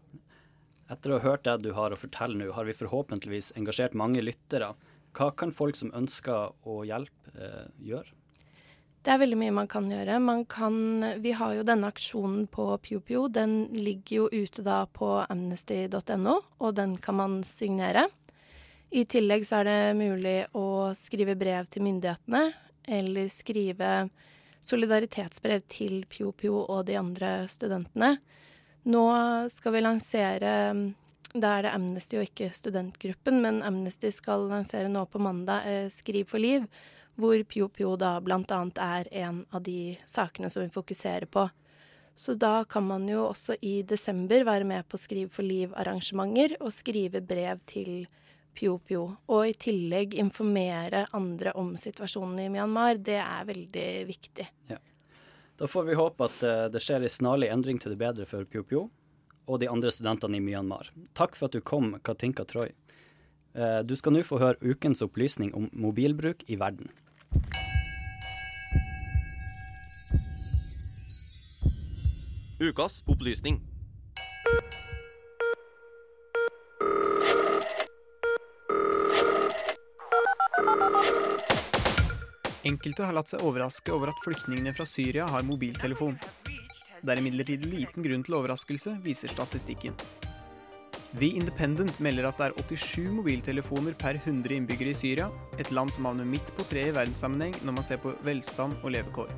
[0.89, 4.23] Etter å ha hørt det du har å fortelle nå, har vi forhåpentligvis engasjert mange
[4.25, 4.71] lyttere.
[5.13, 8.15] Hva kan folk som ønsker å hjelpe, eh, gjøre?
[8.99, 10.19] Det er veldig mye man kan gjøre.
[10.19, 10.75] Man kan,
[11.21, 13.29] vi har jo denne aksjonen på PioPio.
[13.31, 18.09] Den ligger jo ute da på amnesty.no, og den kan man signere.
[18.91, 22.51] I tillegg så er det mulig å skrive brev til myndighetene,
[22.89, 24.09] eller skrive
[24.65, 28.17] solidaritetsbrev til PioPio og de andre studentene.
[28.89, 29.05] Nå
[29.53, 30.51] skal vi lansere
[31.33, 35.89] Da er det Amnesty og ikke studentgruppen, men Amnesty skal lansere nå på mandag eh,
[35.93, 36.65] Skriv for liv,
[37.19, 41.45] hvor Pjo Pjo da annet er en av de sakene som vi fokuserer på.
[42.15, 46.73] Så da kan man jo også i desember være med på Skriv for liv-arrangementer og
[46.73, 48.07] skrive brev til
[48.57, 49.05] Pjo Pjo.
[49.29, 52.97] Og i tillegg informere andre om situasjonen i Myanmar.
[52.97, 54.49] Det er veldig viktig.
[54.73, 54.81] Ja.
[55.59, 58.47] Da får vi håpe at uh, det skjer en snarlig endring til det bedre for
[58.47, 58.85] Pjo Pjo
[59.49, 60.87] og de andre studentene i Myanmar.
[61.17, 62.71] Takk for at du kom, Katinka Troy.
[63.57, 66.87] Uh, du skal nå få høre ukens opplysning om mobilbruk i verden.
[72.59, 73.59] Ukas opplysning.
[82.69, 86.19] Enkelte har latt seg overraske over at flyktningene fra Syria har mobiltelefon.
[86.99, 89.95] Det er imidlertid liten grunn til overraskelse, viser statistikken.
[91.17, 95.95] The Independent melder at det er 87 mobiltelefoner per 100 innbyggere i Syria, et land
[95.95, 99.33] som havner midt på treet i verdenssammenheng når man ser på velstand og levekår.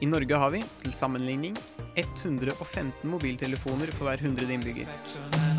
[0.00, 1.58] I Norge har vi, til sammenligning,
[2.00, 5.49] 115 mobiltelefoner for hver 100 innbygger.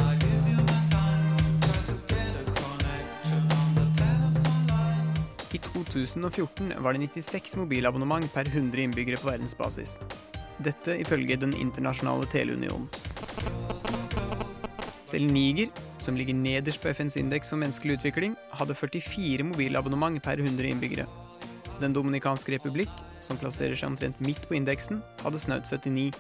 [5.92, 10.00] 2014 var det 96 mobilabonnement per 100 innbyggere på verdensbasis.
[10.64, 12.88] Dette ifølge Den internasjonale teleunionen.
[15.06, 15.68] Selv Niger,
[16.00, 21.06] som ligger nederst på FNs indeks for menneskelig utvikling, hadde 44 mobilabonnement per 100 innbyggere.
[21.82, 26.14] Den dominikanske republikk, som plasserer seg omtrent midt på indeksen, hadde snaut 79.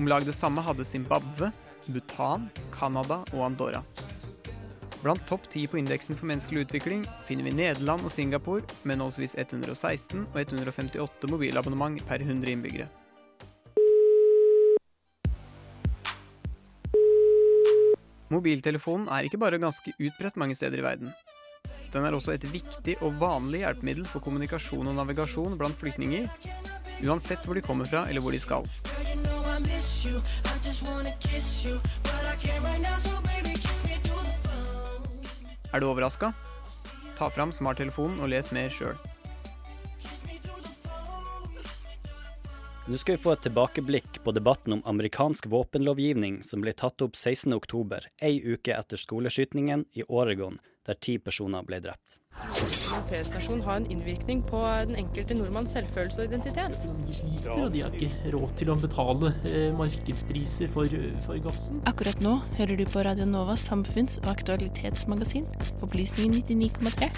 [0.00, 1.52] Om lag det samme hadde Zimbabwe,
[1.86, 3.84] Bhutan, Canada og Andorra.
[5.00, 9.32] Blant topp ti på indeksen for menneskelig utvikling finner vi Nederland og Singapore med nåholdsvis
[9.38, 12.90] 116 og 158 mobilabonnement per 100 innbyggere.
[18.30, 21.10] Mobiltelefonen er ikke bare ganske utbredt mange steder i verden.
[21.90, 26.28] Den er også et viktig og vanlig hjelpemiddel for kommunikasjon og navigasjon blant flyktninger,
[27.08, 28.68] uansett hvor de kommer fra eller hvor de skal.
[35.72, 36.32] Er du overraska?
[37.18, 38.96] Ta fram smarttelefonen og les mer sjøl.
[42.90, 47.14] Nå skal vi få et tilbakeblikk på debatten om amerikansk våpenlovgivning som ble tatt opp
[47.14, 52.20] 16.10, ei uke etter skoleskytingen i Oregon, der ti personer ble drept.
[52.40, 56.86] En feriestasjon har en innvirkning på den enkelte nordmanns selvfølelse og identitet.
[57.06, 61.82] De sliter, og de har ikke råd til å betale eh, markedspriser for, for gassen.
[61.90, 65.46] Akkurat nå hører du på Radio Novas samfunns- og aktualitetsmagasin,
[65.84, 67.10] Opplysningen 99,3.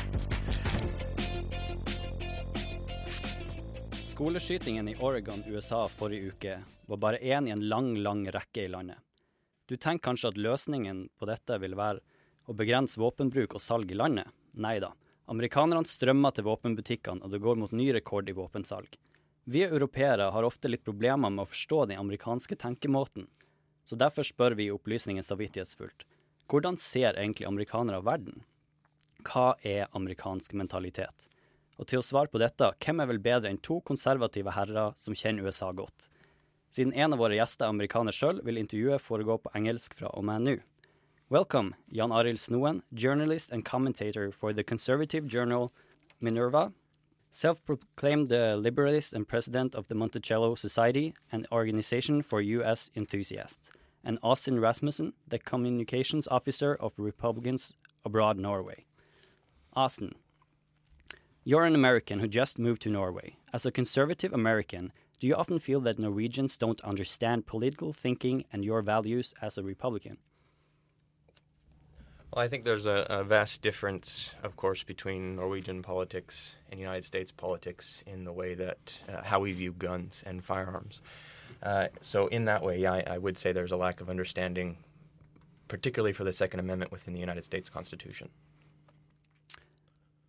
[4.12, 6.58] Skoleskytingen i Oregon, USA forrige uke
[6.90, 8.98] var bare én i en lang, lang rekke i landet.
[9.66, 12.02] Du tenker kanskje at løsningen på dette vil være
[12.46, 14.30] å begrense våpenbruk og salg i landet?
[14.52, 14.92] Nei da.
[15.30, 18.98] Amerikanerne strømmer til våpenbutikkene, og det går mot ny rekord i våpensalg.
[19.44, 23.26] Vi europeere har ofte litt problemer med å forstå den amerikanske tenkemåten,
[23.84, 26.06] så derfor spør vi i Opplysningen samvittighetsfullt.
[26.50, 28.42] Hvordan ser egentlig amerikanere verden?
[29.26, 31.26] Hva er amerikansk mentalitet?
[31.80, 35.16] Og til å svare på dette, hvem er vel bedre enn to konservative herrer som
[35.16, 36.08] kjenner USA godt?
[36.72, 40.24] Siden en av våre gjester er amerikaner sjøl, vil intervjuet foregå på engelsk fra og
[40.28, 40.54] med nå.
[41.32, 45.72] Welcome, Jan Arild Snoen, journalist and commentator for the conservative journal
[46.20, 46.74] Minerva,
[47.30, 52.90] self-proclaimed uh, liberalist and president of the Monticello Society, an organization for U.S.
[52.94, 53.70] enthusiasts,
[54.04, 57.72] and Austin Rasmussen, the communications officer of Republicans
[58.04, 58.84] Abroad Norway.
[59.72, 60.12] Austin,
[61.44, 63.36] you're an American who just moved to Norway.
[63.54, 68.66] As a conservative American, do you often feel that Norwegians don't understand political thinking and
[68.66, 70.18] your values as a Republican?
[72.32, 77.04] Well, I think there's a, a, vast difference, of course, between Norwegian politics and United
[77.04, 81.02] States politics in the way that uh, how we view guns and firearms.
[81.62, 84.78] Uh, so, in that way, yeah, I, I, would say there's a lack of understanding,
[85.68, 88.30] particularly for the Second Amendment within the United States Constitution.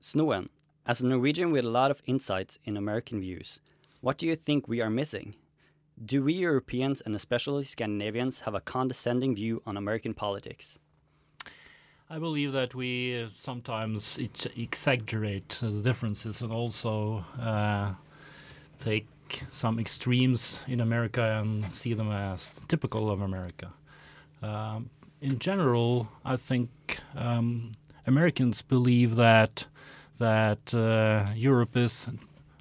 [0.02, 0.50] Snoen,
[0.86, 3.62] as a Norwegian with a lot of insights in American views,
[4.02, 5.36] what do you think we are missing?
[6.04, 10.80] Do we Europeans and especially Scandinavians have a condescending view on American politics?
[12.14, 14.20] I believe that we sometimes
[14.56, 17.94] exaggerate the differences and also uh,
[18.78, 19.08] take
[19.50, 23.74] some extremes in America and see them as typical of America.
[24.44, 27.72] Um, in general, I think um,
[28.06, 29.66] Americans believe that
[30.20, 32.10] that uh, Europe is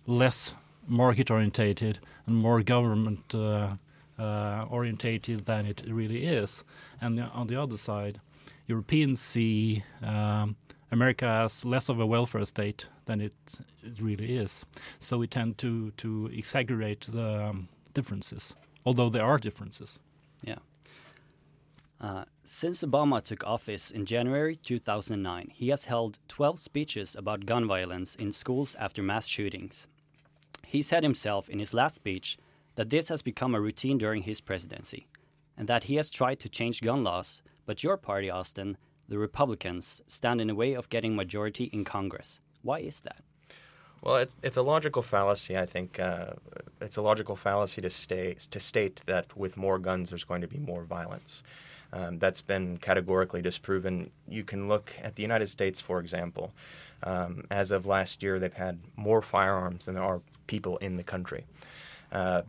[0.07, 0.55] less
[0.89, 3.77] market orientated and more government uh,
[4.19, 6.65] uh, orientated than it really is.
[7.03, 8.19] And on the other side,
[8.73, 10.57] Europeans see um,
[10.91, 13.35] America as less of a welfare state than it,
[13.83, 14.65] it really is.
[14.99, 18.55] So we tend to, to exaggerate the um, differences,
[18.87, 19.99] although there are differences.
[20.43, 20.61] Yeah.
[22.01, 27.67] Uh, since Obama took office in January 2009, he has held 12 speeches about gun
[27.67, 29.87] violence in schools after mass shootings.
[30.67, 32.39] He said himself in his last speech
[32.77, 35.07] that this has become a routine during his presidency,
[35.57, 38.77] and that he has tried to change gun laws, but your party, Austin,
[39.09, 42.41] the Republicans, stand in the way of getting majority in Congress.
[42.63, 43.23] Why is that?
[44.03, 45.57] Well, it's, it's a logical fallacy.
[45.57, 46.33] I think uh,
[46.81, 50.49] it's a logical fallacy to stay to state that with more guns there's going to
[50.49, 51.45] be more violence.
[51.93, 54.11] Um, that's been categorically disproven.
[54.27, 56.53] You can look at the United States, for example.
[57.05, 61.03] Um, as of last year, they've had more firearms than there are people in the
[61.03, 61.45] country.
[62.11, 62.43] Uh,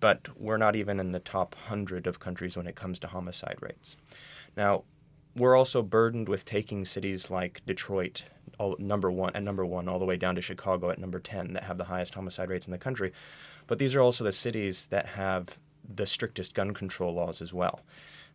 [0.00, 3.56] but we're not even in the top 100 of countries when it comes to homicide
[3.60, 3.96] rates.
[4.58, 4.82] Now,
[5.36, 8.24] we're also burdened with taking cities like Detroit,
[8.58, 11.52] all, number one at number one, all the way down to Chicago at number 10,
[11.52, 13.12] that have the highest homicide rates in the country.
[13.68, 15.56] But these are also the cities that have
[15.88, 17.82] the strictest gun control laws as well.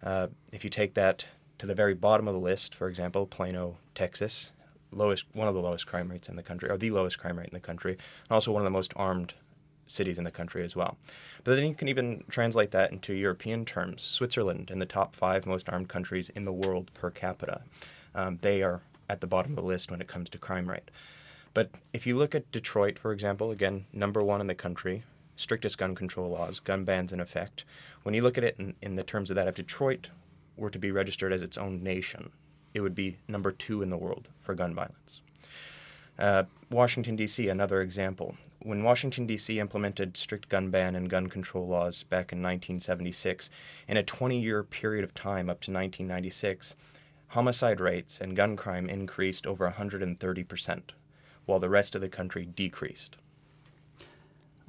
[0.01, 1.25] Uh, if you take that
[1.57, 4.53] to the very bottom of the list, for example, Plano, Texas,
[4.93, 7.49] lowest one of the lowest crime rates in the country, or the lowest crime rate
[7.49, 9.33] in the country, and also one of the most armed
[9.87, 10.97] cities in the country as well.
[11.43, 14.03] But then you can even translate that into European terms.
[14.03, 17.61] Switzerland, in the top five most armed countries in the world per capita,
[18.15, 20.89] um, they are at the bottom of the list when it comes to crime rate.
[21.53, 25.03] But if you look at Detroit, for example, again, number one in the country,
[25.35, 27.65] strictest gun control laws, gun bans in effect.
[28.03, 30.09] When you look at it in, in the terms of that, if Detroit
[30.55, 32.31] were to be registered as its own nation,
[32.73, 35.21] it would be number two in the world for gun violence.
[36.17, 38.35] Uh, Washington, D.C., another example.
[38.59, 39.59] When Washington, D.C.
[39.59, 43.49] implemented strict gun ban and gun control laws back in 1976,
[43.87, 46.75] in a 20 year period of time up to 1996,
[47.29, 50.81] homicide rates and gun crime increased over 130%,
[51.45, 53.17] while the rest of the country decreased.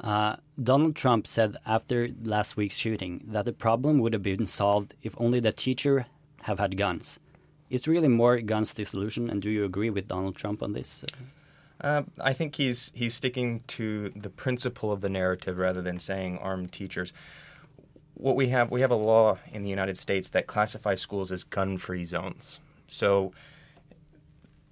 [0.00, 4.94] Uh, Donald Trump said after last week's shooting that the problem would have been solved
[5.02, 6.07] if only the teacher
[6.42, 7.18] have had guns.
[7.74, 9.28] Is really more guns the solution?
[9.28, 11.04] And do you agree with Donald Trump on this?
[11.80, 16.38] Uh, I think he's he's sticking to the principle of the narrative rather than saying
[16.38, 17.12] armed teachers.
[18.14, 21.42] What we have we have a law in the United States that classifies schools as
[21.42, 22.60] gun-free zones.
[22.87, 23.32] So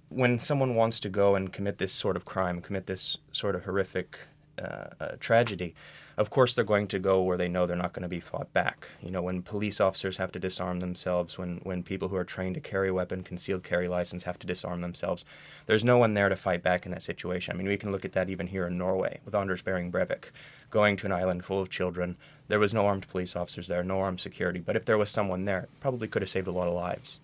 [0.07, 3.65] when someone wants to go and commit this sort of crime, commit this sort of
[3.65, 4.17] horrific
[4.57, 5.75] uh, uh, tragedy,
[6.17, 8.51] of course they're going to go where they know they're not going to be fought
[8.53, 8.87] back.
[9.01, 12.55] You know, when police officers have to disarm themselves, when, when people who are trained
[12.55, 15.25] to carry a weapon, concealed carry license, have to disarm themselves,
[15.65, 17.53] there's no one there to fight back in that situation.
[17.53, 20.25] I mean, we can look at that even here in Norway with Anders Behring Breivik
[20.69, 22.17] going to an island full of children.
[22.47, 25.45] There was no armed police officers there, no armed security, but if there was someone
[25.45, 27.19] there, probably could have saved a lot of lives.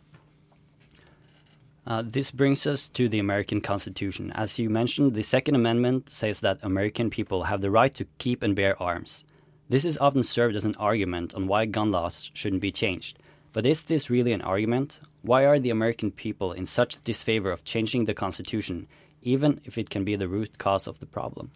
[1.89, 4.32] Uh, this brings us to the American Constitution.
[4.36, 8.43] As you mentioned, the Second Amendment says that American people have the right to keep
[8.43, 9.23] and bear arms.
[9.69, 13.17] This is often served as an argument on why gun laws shouldn't be changed.
[13.54, 14.99] But is this really an argument?
[15.23, 18.88] Why are the American people in such disfavor of changing the Constitution,
[19.23, 21.49] even if it can be the root cause of the problem?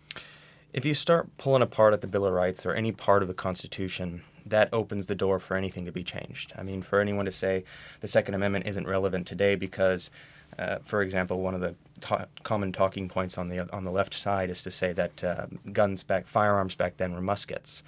[0.74, 3.36] If you start pulling apart at the Bill of Rights or any part of the
[3.36, 6.52] Constitution, that opens the door for anything to be changed.
[6.58, 7.64] I mean, for anyone to say
[8.02, 10.10] the Second Amendment isn't relevant today because,
[10.58, 14.16] uh, for example, one of the ta- common talking points on the on the left
[14.16, 17.84] side is to say that uh, guns back, firearms back then were muskets.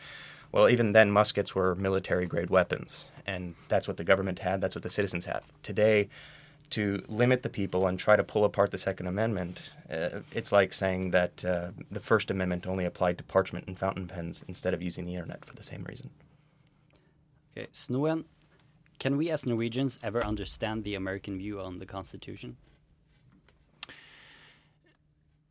[0.51, 4.61] Well, even then, muskets were military grade weapons, and that's what the government had.
[4.61, 6.07] That's what the citizens have today.
[6.71, 10.73] To limit the people and try to pull apart the Second Amendment, uh, it's like
[10.73, 14.81] saying that uh, the First Amendment only applied to parchment and fountain pens instead of
[14.81, 16.09] using the internet for the same reason.
[17.55, 18.25] Okay, Snoen,
[18.99, 22.57] can we as Norwegians ever understand the American view on the Constitution?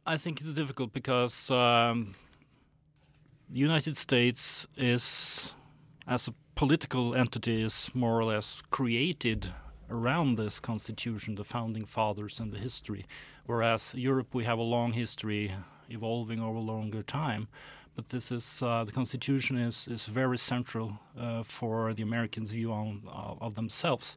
[0.07, 2.15] I think it's difficult because um,
[3.49, 5.55] the United States is,
[6.07, 9.49] as a political entity, is more or less created
[9.91, 13.07] around this constitution, the founding fathers and the history.
[13.47, 15.53] Whereas Europe, we have a long history
[15.89, 17.49] evolving over a longer time.
[17.97, 22.73] But this is uh, the constitution is is very central uh, for the Americans' view
[22.73, 24.17] on uh, of themselves,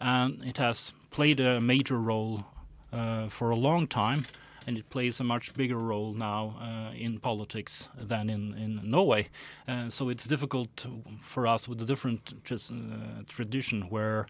[0.00, 2.44] and it has played a major role
[2.92, 4.24] uh, for a long time
[4.68, 9.28] and it plays a much bigger role now uh, in politics than in, in Norway.
[9.66, 10.84] Uh, so it's difficult
[11.20, 14.26] for us with a different uh, tradition where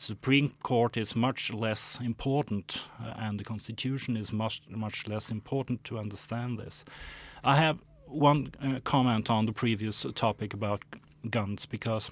[0.00, 5.84] Supreme Court is much less important uh, and the Constitution is much, much less important
[5.84, 6.84] to understand this.
[7.44, 10.82] I have one uh, comment on the previous topic about
[11.30, 12.10] guns because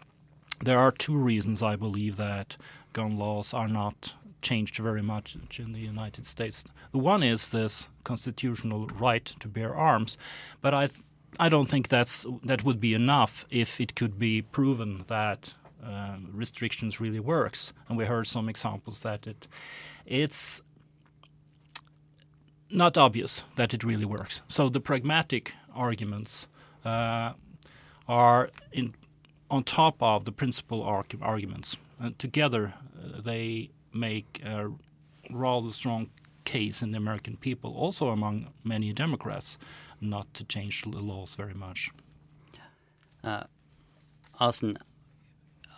[0.62, 2.56] there are two reasons I believe that
[2.92, 6.64] gun laws are not changed very much in the United States.
[6.92, 10.16] The one is this constitutional right to bear arms,
[10.60, 10.88] but I
[11.38, 16.30] I don't think that's that would be enough if it could be proven that um,
[16.32, 17.72] restrictions really works.
[17.88, 19.46] And we heard some examples that it
[20.04, 20.62] it's
[22.70, 24.42] not obvious that it really works.
[24.48, 26.48] So the pragmatic arguments
[26.84, 27.32] uh,
[28.08, 28.94] are in
[29.50, 31.76] on top of the principal arg- arguments.
[32.00, 34.72] And together, uh, they make a
[35.30, 36.10] rather strong
[36.44, 39.58] case in the American people, also among many Democrats,
[40.00, 41.90] not to change the laws very much.
[43.22, 43.44] Uh,
[44.38, 44.78] Austin,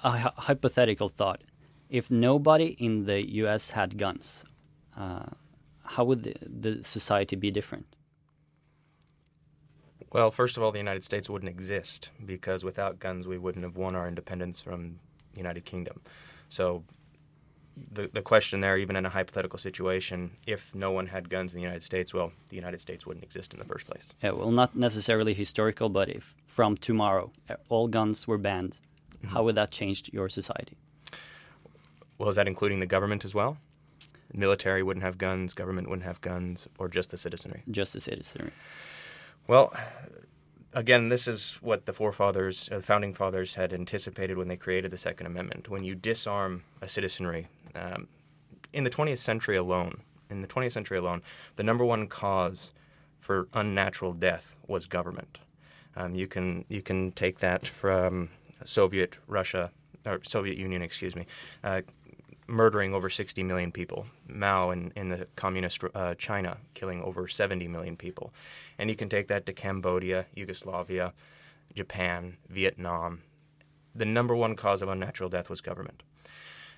[0.05, 1.43] a hypothetical thought.
[1.89, 4.45] If nobody in the US had guns,
[4.97, 5.27] uh,
[5.85, 7.87] how would the, the society be different?
[10.13, 13.77] Well, first of all, the United States wouldn't exist because without guns, we wouldn't have
[13.77, 15.01] won our independence from
[15.35, 16.01] the United Kingdom.
[16.49, 16.85] So,
[17.93, 21.59] the the question there, even in a hypothetical situation, if no one had guns in
[21.59, 24.13] the United States, well, the United States wouldn't exist in the first place.
[24.23, 28.77] Yeah, well, not necessarily historical, but if from tomorrow uh, all guns were banned,
[29.27, 30.77] how would that change your society?
[32.19, 33.59] Well, is that including the government as well?
[34.33, 37.62] Military wouldn't have guns, government wouldn't have guns, or just the citizenry?
[37.71, 38.53] Just the citizenry.
[39.47, 39.73] Well,
[40.75, 44.91] again, this is what the forefathers, uh, the founding fathers, had anticipated when they created
[44.91, 45.69] the Second Amendment.
[45.69, 48.09] When you disarm a citizenry, um,
[48.73, 51.23] in the 20th century alone, in the 20th century alone,
[51.57, 52.73] the number one cause
[53.19, 55.39] for unnatural death was government.
[55.97, 58.29] Um, you can you can take that from
[58.65, 59.71] Soviet Russia
[60.07, 61.27] or Soviet Union, excuse me,
[61.65, 61.83] uh,
[62.47, 64.07] murdering over 60 million people.
[64.27, 68.33] Mao in, in the communist uh, China killing over 70 million people.
[68.79, 71.13] And you can take that to Cambodia, Yugoslavia,
[71.75, 73.23] Japan, Vietnam.
[73.95, 76.03] The number one cause of unnatural death was government.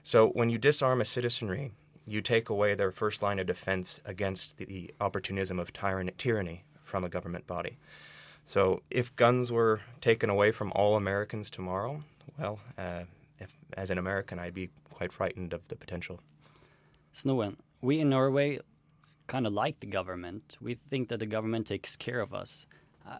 [0.03, 1.73] So when you disarm a citizenry,
[2.07, 7.05] you take away their first line of defense against the opportunism of tyranny, tyranny from
[7.05, 7.79] a government body.
[8.45, 12.03] So if guns were taken away from all Americans tomorrow,
[12.39, 13.05] well, uh,
[13.39, 16.21] if, as an American, I'd be quite frightened of the potential.
[17.15, 18.59] Snowen, we in Norway
[19.27, 20.57] kind of like the government.
[20.61, 22.67] We think that the government takes care of us.
[23.09, 23.19] Uh,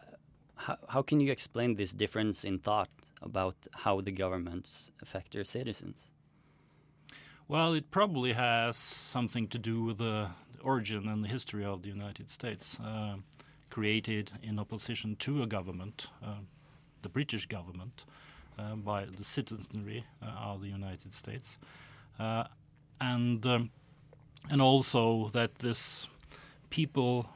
[0.57, 2.91] how, how can you explain this difference in thought
[3.23, 6.09] about how the governments affect their citizens?
[7.49, 10.29] Well, it probably has something to do with the
[10.63, 13.17] origin and the history of the United States, uh,
[13.71, 16.35] created in opposition to a government, uh,
[17.03, 18.05] the British government,
[18.59, 21.59] uh, by the citizenry uh, of the United States,
[23.01, 23.71] and um,
[24.51, 26.09] and also that this
[26.71, 27.29] people,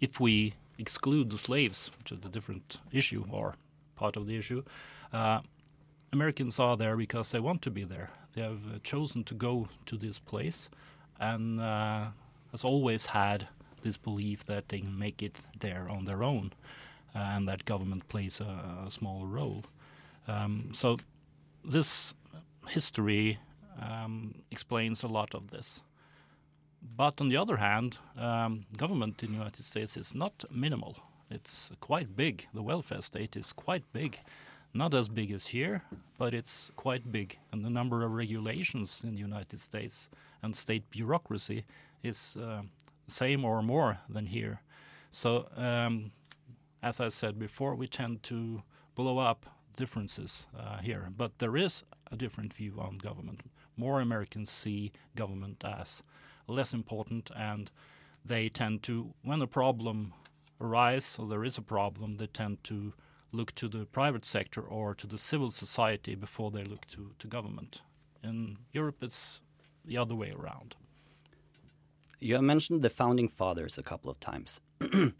[0.00, 3.54] if we exclude the slaves, which is a different issue or
[3.96, 4.62] part of the issue,
[5.12, 5.40] uh,
[6.12, 8.10] Americans are there because they want to be there.
[8.34, 10.68] They have chosen to go to this place,
[11.18, 12.06] and uh,
[12.50, 13.48] has always had
[13.86, 16.52] this belief that they can make it there on their own,
[17.14, 19.64] uh, and that government plays a, a small role.
[20.28, 20.98] Um, so,
[21.64, 22.14] this
[22.68, 23.38] history
[23.80, 25.82] um, explains a lot of this.
[26.96, 30.96] But on the other hand, um, government in the United States is not minimal.
[31.30, 32.46] It's quite big.
[32.54, 34.18] The welfare state is quite big.
[34.74, 35.82] Not as big as here,
[36.18, 37.38] but it's quite big.
[37.50, 40.10] And the number of regulations in the United States
[40.42, 41.64] and state bureaucracy
[42.02, 42.62] is uh,
[43.08, 44.60] same or more than here.
[45.10, 46.12] So, um,
[46.82, 48.62] as I said before, we tend to
[48.94, 49.46] blow up
[49.76, 51.08] differences uh, here.
[51.16, 53.40] But there is a different view on government.
[53.76, 56.02] More Americans see government as
[56.46, 57.70] less important, and
[58.24, 60.12] they tend to, when a problem
[60.60, 62.94] arises or there is a problem, they tend to
[63.32, 67.26] look to the private sector or to the civil society before they look to, to
[67.26, 67.82] government.
[68.22, 69.42] In Europe, it's
[69.84, 70.74] the other way around.
[72.18, 74.60] You have mentioned the founding fathers a couple of times.
[74.78, 75.14] the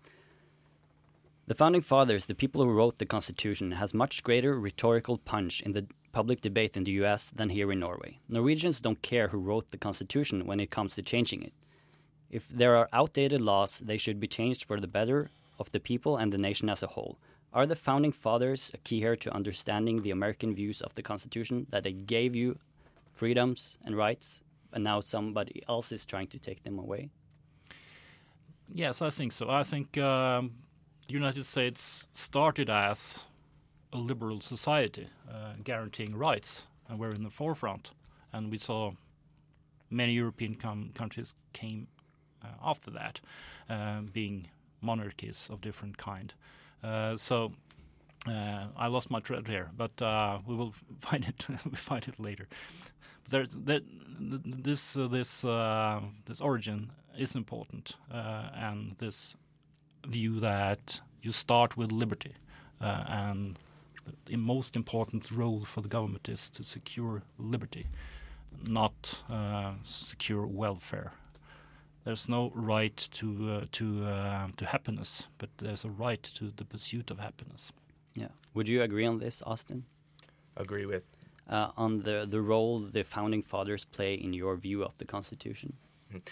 [1.55, 5.87] founding fathers, the people who wrote the Constitution, has much greater rhetorical punch in the
[6.13, 8.19] public debate in the US than here in Norway.
[8.29, 11.53] Norwegians don't care who wrote the Constitution when it comes to changing it.
[12.31, 16.17] If there are outdated laws, they should be changed for the better of the people
[16.17, 17.19] and the nation as a whole.
[17.53, 21.67] Are the founding fathers a key here to understanding the American views of the Constitution
[21.71, 22.59] that they gave you
[23.13, 24.41] freedoms and rights,
[24.77, 27.09] and now somebody else is trying to take them away?
[28.75, 29.49] Yes, I think so.
[29.49, 30.53] I think um,
[31.09, 33.25] the United States started as
[33.91, 37.93] a liberal society, uh, guaranteeing rights, and we're in the forefront.
[38.35, 38.93] And we saw
[39.89, 40.57] many European
[40.95, 41.87] countries came
[42.45, 43.23] uh, after that,
[43.71, 44.49] uh, being
[44.83, 46.35] monarchies of different kind.
[46.85, 47.55] Uh, so
[48.27, 51.47] uh, I lost my thread here, but uh, we will find it.
[51.49, 52.49] we find it later.
[53.29, 55.43] There's this this
[56.27, 59.35] this origin is important, and this
[60.07, 62.35] view that you start with liberty,
[62.81, 63.59] and
[64.27, 67.87] the most important role for the government is to secure liberty,
[68.67, 71.13] not uh, secure welfare.
[72.05, 76.65] There's no right to uh, to uh, to happiness, but there's a right to the
[76.65, 77.73] pursuit of happiness.
[78.17, 78.29] Yeah.
[78.55, 79.85] Would you agree on this, Austin?
[80.57, 81.05] Agree with.
[81.49, 85.75] Uh, on the the role the founding fathers play in your view of the Constitution.
[86.13, 86.23] Mm.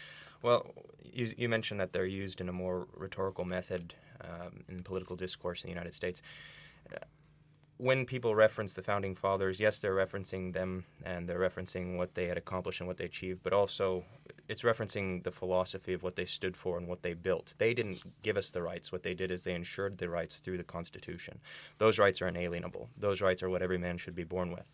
[0.42, 0.74] Well,
[1.04, 5.62] you, you mentioned that they're used in a more rhetorical method um, in political discourse
[5.62, 6.20] in the United States
[7.76, 12.26] when people reference the founding fathers, yes, they're referencing them and they're referencing what they
[12.26, 14.04] had accomplished and what they achieved, but also
[14.48, 17.54] it's referencing the philosophy of what they stood for and what they built.
[17.58, 18.92] They didn't give us the rights.
[18.92, 21.40] What they did is they ensured the rights through the Constitution.
[21.78, 22.90] Those rights are inalienable.
[22.96, 24.66] Those rights are what every man should be born with.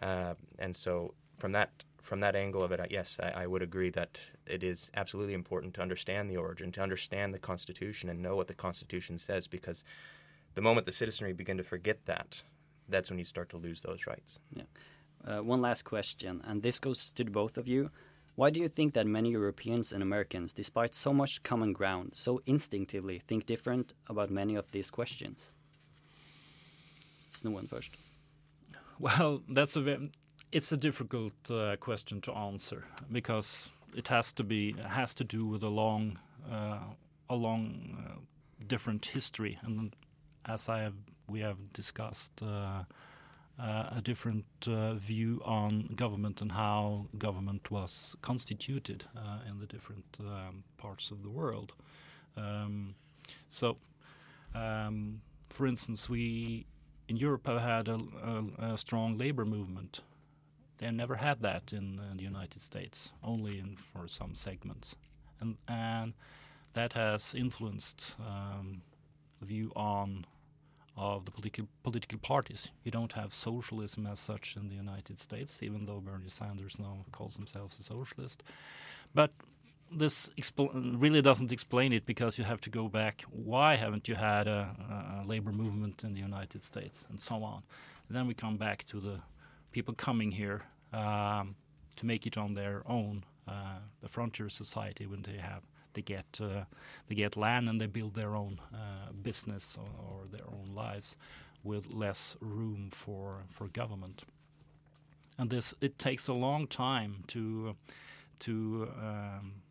[0.00, 3.90] Uh, and so, from that from that angle of it, yes, I, I, would agree
[3.90, 8.34] that it is absolutely important to understand the origin, to understand the Constitution, and know
[8.34, 9.84] what the Constitution says, because
[10.54, 12.42] the moment the citizenry begin to forget that,
[12.88, 14.38] that's when you start to lose those rights.
[14.54, 14.62] Yeah.
[15.26, 17.90] Uh, one last question, and this goes to both of you.
[18.38, 22.40] Why do you think that many Europeans and Americans, despite so much common ground, so
[22.46, 25.52] instinctively think different about many of these questions?
[27.32, 27.90] Snoen first.
[29.00, 30.08] Well, that's a
[30.52, 35.44] it's a difficult uh, question to answer because it has to be has to do
[35.44, 36.16] with a long
[36.48, 36.78] uh,
[37.28, 37.64] a long
[37.98, 38.20] uh,
[38.68, 39.96] different history and
[40.44, 42.40] as I have we have discussed
[43.58, 49.04] uh, uh, a different uh, view on government and how government was constituted
[49.48, 51.72] in the different um, parts of the world.
[52.36, 52.94] Um,
[53.48, 53.76] so,
[54.54, 56.66] um, for instance, we
[57.08, 60.02] in Europe have had a, a, a strong labor movement
[60.78, 64.94] they never had that in, in the United States, only in for some segments,
[65.40, 66.14] and and
[66.74, 68.82] that has influenced um,
[69.42, 70.24] view on
[70.98, 72.72] of the political political parties.
[72.84, 77.04] You don't have socialism as such in the United States, even though Bernie Sanders now
[77.12, 78.42] calls himself a socialist.
[79.14, 79.30] But
[79.90, 80.30] this
[80.64, 83.24] really doesn't explain it because you have to go back.
[83.30, 87.62] Why haven't you had a, a labor movement in the United States and so on?
[88.08, 89.20] And then we come back to the
[89.70, 91.54] people coming here um,
[91.96, 93.24] to make it on their own.
[93.46, 95.66] Uh, the frontier society when they have
[95.98, 96.64] they get uh,
[97.08, 101.16] they get land and they build their own uh, business or, or, their own lives
[101.64, 104.22] with less room for for government.
[105.38, 107.74] And this it takes a long time to
[108.38, 109.62] to um,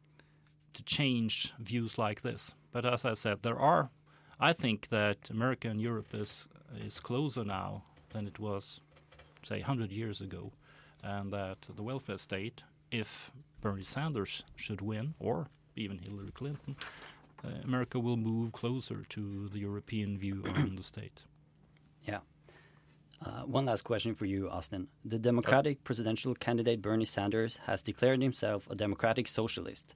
[0.73, 2.55] to change views like this.
[2.71, 3.89] But as I said, there are.
[4.39, 6.49] I think that America and Europe is
[6.85, 8.81] is closer now than it was
[9.43, 10.51] say 100 years ago,
[11.01, 15.47] and that the welfare state, if Bernie Sanders should win, or
[15.77, 16.75] even Hillary Clinton,
[17.43, 21.23] uh, America will move closer to the European view on the state.
[22.03, 22.19] Yeah.
[23.25, 24.87] Uh, one last question for you, Austin.
[25.03, 29.95] The Democratic presidential candidate Bernie Sanders has declared himself a democratic socialist.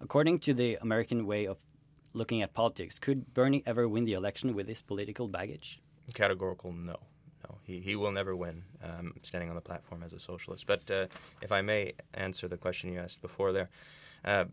[0.00, 1.58] According to the American way of
[2.12, 5.80] looking at politics, could Bernie ever win the election with his political baggage?
[6.12, 6.96] Categorical no
[7.48, 10.66] No, he, he will never win um, standing on the platform as a socialist.
[10.66, 11.06] But uh,
[11.40, 13.70] if I may answer the question you asked before there,
[14.24, 14.44] uh,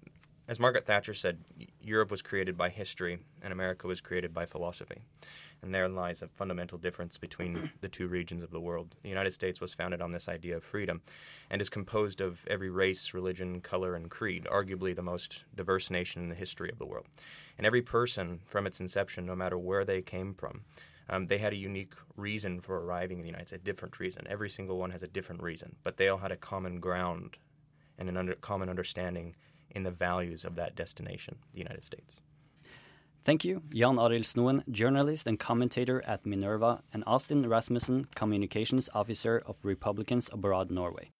[0.47, 1.39] as Margaret Thatcher said,
[1.81, 5.01] Europe was created by history and America was created by philosophy.
[5.61, 8.95] And therein lies a fundamental difference between the two regions of the world.
[9.03, 11.01] The United States was founded on this idea of freedom
[11.49, 16.23] and is composed of every race, religion, color, and creed, arguably the most diverse nation
[16.23, 17.07] in the history of the world.
[17.57, 20.61] And every person from its inception, no matter where they came from,
[21.09, 24.27] um, they had a unique reason for arriving in the United States, a different reason.
[24.29, 27.37] Every single one has a different reason, but they all had a common ground
[27.97, 29.35] and an under, common understanding
[29.77, 32.19] in the values of that destination, the United States.
[33.23, 39.43] Thank you, Jan Arild Snoen, journalist and commentator at Minerva, and Austin Rasmussen, communications officer
[39.45, 41.11] of Republicans Abroad Norway.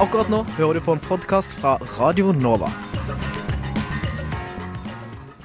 [0.00, 2.70] Akkurat nå hører du på en podkast fra Radio Nova.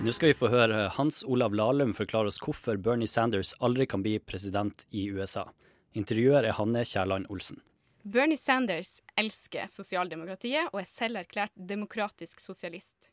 [0.01, 4.05] Nå skal vi få høre Hans Olav Lahlum forklare oss hvorfor Bernie Sanders aldri kan
[4.05, 5.47] bli president i USA.
[5.93, 7.61] Intervjuer er Hanne Kjærland Olsen.
[8.07, 13.07] Bernie Sanders elsker sosialdemokratiet og er selv erklært demokratisk sosialist.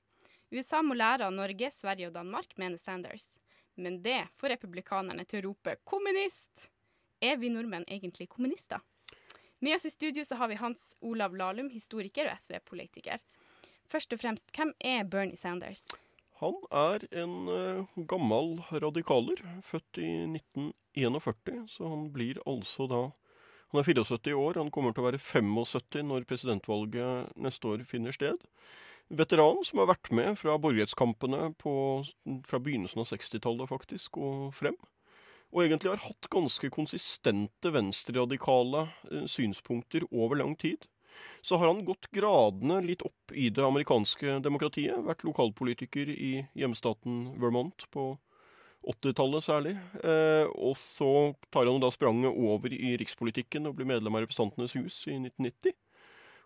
[0.53, 3.30] USA må lære av Norge, Sverige og Danmark, mener Sanders.
[3.80, 6.68] Men det får republikanerne til å rope 'kommunist'.
[7.22, 8.84] Er vi nordmenn egentlig kommunister?
[9.61, 13.16] Med oss i studio så har vi Hans Olav Lahlum, historiker og SV-politiker.
[13.88, 15.88] Først og fremst, hvem er Bernie Sanders?
[16.45, 23.03] Han er en uh, gammel radikaler, født i 1941, så han blir altså da
[23.72, 28.12] Han er 74 år, han kommer til å være 75 når presidentvalget neste år finner
[28.12, 28.40] sted.
[29.12, 34.76] Veteran som har vært med fra borgerrettskampene fra begynnelsen av 60-tallet faktisk og frem.
[35.52, 40.86] Og egentlig har hatt ganske konsistente venstreradikale uh, synspunkter over lang tid
[41.42, 45.00] så har han gått gradene litt opp i det amerikanske demokratiet.
[45.06, 48.14] Vært lokalpolitiker i hjemstaten Vermont på
[48.89, 49.76] 80-tallet særlig.
[50.03, 54.74] Eh, og så tar han da spranget over i rikspolitikken og blir medlem av Representantenes
[54.78, 55.76] hus i 1990.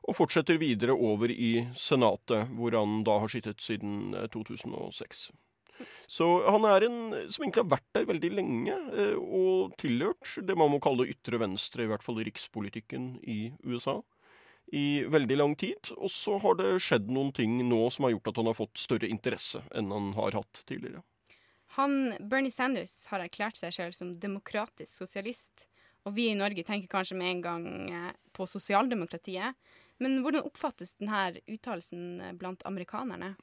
[0.07, 5.27] Og fortsetter videre over i Senatet, hvor han da har sittet siden 2006.
[5.33, 5.43] Eh,
[6.09, 10.57] Så han er en som egentlig har vært der veldig lenge, eh, og tilhørt det
[10.57, 13.99] man må kalle ytre venstre, i hvert fall i rikspolitikken i USA,
[14.73, 15.93] i veldig lang tid.
[15.97, 18.81] Og så har det skjedd noen ting nå som har gjort at han har fått
[18.81, 21.03] større interesse enn han har hatt tidligere.
[21.77, 25.67] Han, Bernie Sanders har erklært seg sjøl som demokratisk sosialist.
[26.07, 29.57] Og vi i Norge tenker kanskje med en gang eh, på sosialdemokratiet.
[30.01, 33.35] Men hvordan oppfattes denne uttalelsen blant amerikanerne?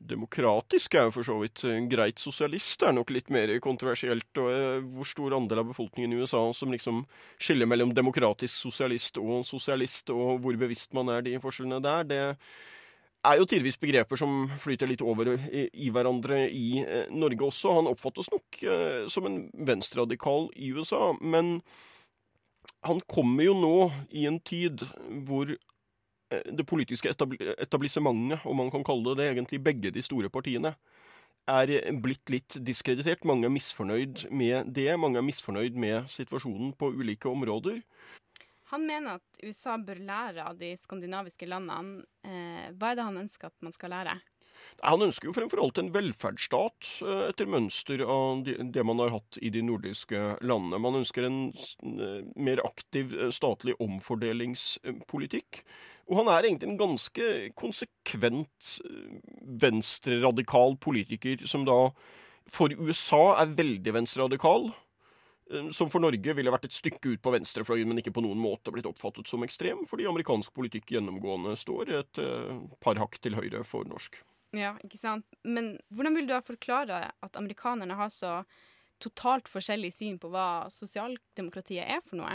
[0.00, 2.20] Demokratisk er jo for så vidt eh, greit.
[2.22, 4.30] Sosialist er nok litt mer kontroversielt.
[4.40, 7.02] Og eh, hvor stor andel av befolkningen i USA som liksom
[7.36, 12.22] skiller mellom demokratisk sosialist og sosialist, og hvor bevisst man er de forskjellene der, det
[13.26, 17.74] er jo tidvis begreper som flyter litt over i, hverandre i eh, Norge også.
[17.76, 21.58] Han oppfattes nok eh, som en venstreradikal i USA, men
[22.86, 23.74] han kommer jo nå
[24.16, 24.84] i en tid
[25.28, 30.32] hvor eh, det politiske etablissementet, om man kan kalle det det, egentlig begge de store
[30.32, 30.74] partiene,
[31.50, 33.24] er blitt litt diskreditert.
[33.26, 34.92] Mange er misfornøyd med det.
[35.00, 37.80] Mange er misfornøyd med situasjonen på ulike områder.
[38.70, 42.04] Han mener at USA bør lære av de skandinaviske landene.
[42.22, 44.18] Eh, hva er det han ønsker at man skal lære?
[44.84, 49.40] Han ønsker jo fremfor alt en velferdsstat eh, etter mønster av det man har hatt
[49.42, 50.78] i de nordiske landene.
[50.82, 55.64] Man ønsker en eh, mer aktiv statlig omfordelingspolitikk.
[56.10, 57.26] Og han er egentlig en ganske
[57.58, 58.70] konsekvent
[59.62, 61.90] venstreradikal politiker, som da
[62.50, 64.70] for USA er veldig venstreradikal.
[65.50, 68.40] Eh, som for Norge ville vært et stykke ut på venstrefløyen, men ikke på noen
[68.40, 73.38] måte blitt oppfattet som ekstrem, fordi amerikansk politikk gjennomgående står et uh, par hakk til
[73.38, 74.20] høyre for norsk.
[74.56, 75.26] Ja, ikke sant.
[75.46, 78.40] Men hvordan vil du da forklare at amerikanerne har så
[79.02, 82.34] totalt forskjellig syn på hva sosialdemokratiet er for noe?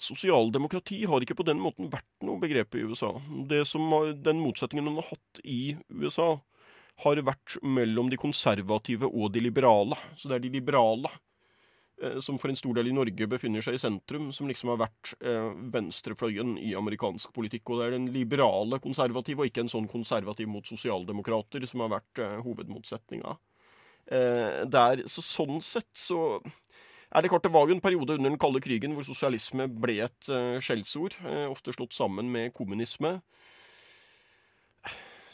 [0.00, 3.10] Sosialdemokrati har ikke på den måten vært noe begrep i USA.
[3.48, 6.38] Det som Den motsetningen man har hatt i USA,
[7.00, 9.96] har vært mellom de konservative og de liberale.
[10.20, 11.29] Så det er de liberale Eh,
[12.24, 15.12] som for en stor del i Norge befinner seg i sentrum, som liksom har vært
[15.20, 17.70] eh, venstrefløyen i amerikansk politikk.
[17.70, 21.94] Og det er den liberale konservative, og ikke en sånn konservativ mot sosialdemokrater, som har
[21.98, 23.36] vært eh, hovedmotsetninga.
[24.10, 26.40] Eh, der, så sånn sett så
[27.10, 30.00] er det klart det var jo en periode under den kalde krigen hvor sosialisme ble
[30.06, 33.18] et eh, skjellsord, eh, ofte slått sammen med kommunisme.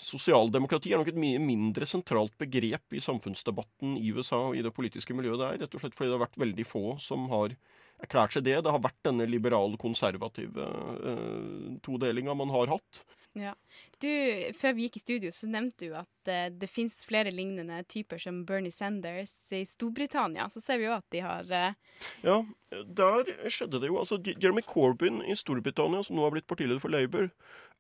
[0.07, 4.75] Sosialdemokrati er nok et mye mindre sentralt begrep i samfunnsdebatten i USA og i det
[4.77, 7.57] politiske miljøet der, rett og slett fordi det har vært veldig få som har
[8.03, 8.59] erklært seg det.
[8.65, 13.05] Det har vært denne liberal-konservative uh, todelinga man har hatt.
[13.37, 13.53] Ja.
[14.01, 14.09] Du,
[14.57, 18.21] Før vi gikk i studio, så nevnte du at uh, det finnes flere lignende typer
[18.21, 20.49] som Bernie Sanders i Storbritannia.
[20.53, 22.01] Så ser vi jo at de har uh...
[22.25, 22.39] Ja,
[22.71, 24.01] der skjedde det jo.
[24.01, 27.31] Altså, Jeremy Corbyn i Storbritannia, som nå har blitt partileder for Labour,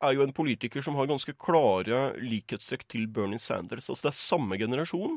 [0.04, 3.88] er jo en politiker som har ganske klare likhetstrekk til Bernie Sanders.
[3.88, 5.16] Altså Det er samme generasjon.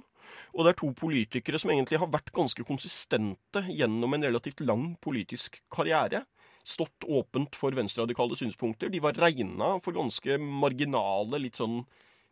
[0.55, 4.93] Og det er to politikere som egentlig har vært ganske konsistente gjennom en relativt lang
[5.03, 6.25] politisk karriere
[6.69, 8.89] stått åpent for venstreradikale synspunkter.
[8.89, 11.81] De var regna for ganske marginale, litt sånn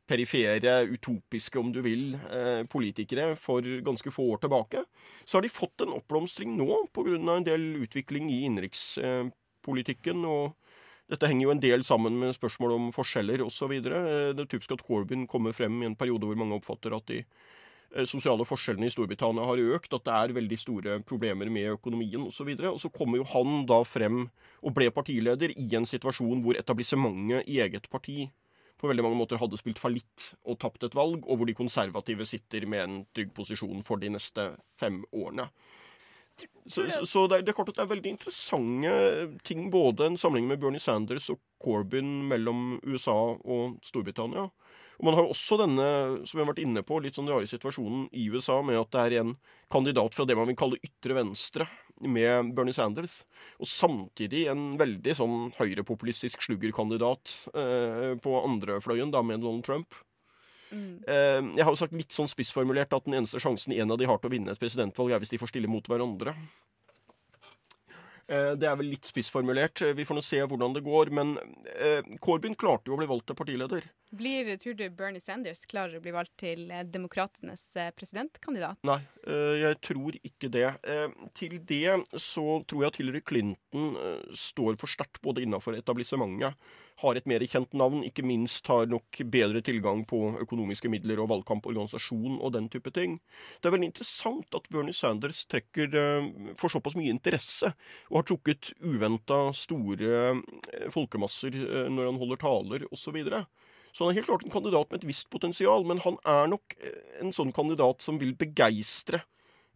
[0.07, 4.85] perifere, utopiske, om du vil, eh, politikere for ganske få år tilbake.
[5.25, 7.37] Så har de fått en oppblomstring nå pga.
[7.37, 10.25] en del utvikling i innenrikspolitikken.
[10.25, 10.55] og
[11.09, 13.71] dette henger jo en del sammen med spørsmål om forskjeller osv.
[13.71, 17.05] Eh, det er typisk at Corbyn kommer frem i en periode hvor mange oppfatter at
[17.05, 17.23] de Eh,
[18.09, 22.51] sosiale forskjellene i Storbritannia har økt, at det er veldig store problemer med økonomien osv.
[22.53, 24.25] Og, så og så kommer jo han da frem
[24.61, 28.27] og ble partileder i en situasjon hvor etablissementet i eget parti
[28.77, 32.27] på veldig mange måter hadde spilt fallitt og tapt et valg, og hvor de konservative
[32.29, 35.47] sitter med en trygg posisjon for de neste fem årene.
[36.67, 38.91] Så, så, så det, er, det, er, klart at det er veldig interessante
[39.47, 44.45] ting, både en samling med Bernie Sanders og Corbyn mellom USA og Storbritannia.
[44.97, 45.87] Og Man har jo også denne
[46.25, 49.03] som vi har vært inne på, litt sånn rare situasjonen i USA med at det
[49.03, 49.35] er en
[49.73, 51.67] kandidat fra det man vil kalle ytre venstre,
[52.01, 53.23] med Bernie Sanders.
[53.57, 59.97] Og samtidig en veldig sånn høyrepopulistisk sluggerkandidat eh, på andrefløyen, da med Donald Trump.
[60.69, 60.99] Mm.
[61.07, 64.09] Eh, jeg har jo sagt litt sånn spissformulert at den eneste sjansen en av de
[64.09, 66.35] har til å vinne et presidentvalg, er hvis de får stille mot hverandre.
[68.27, 69.81] Eh, det er vel litt spissformulert.
[69.95, 71.11] Vi får nå se hvordan det går.
[71.15, 71.35] Men
[71.73, 73.87] eh, Corbyn klarte jo å bli valgt til partileder.
[74.17, 77.63] Blir, tror du Bernie Sanders klarer å bli valgt til eh, demokratenes
[77.97, 78.79] presidentkandidat?
[78.87, 78.99] Nei,
[79.61, 80.67] jeg tror ikke det.
[81.37, 83.95] Til det så tror jeg at Hillary Clinton
[84.35, 86.55] står for sterkt både innafor etablissementet
[87.01, 91.29] har et mer kjent navn, ikke minst har nok bedre tilgang på økonomiske midler og
[91.33, 93.19] valgkamporganisasjon og den type ting.
[93.61, 97.73] Det er veldig interessant at Bernie Sanders trekker uh, for såpass mye interesse,
[98.09, 103.21] og har trukket uventa store uh, folkemasser uh, når han holder taler osv.
[103.97, 106.75] Så han er helt klart en kandidat med et visst potensial, men han er nok
[106.77, 109.23] eh, en sånn kandidat som vil begeistre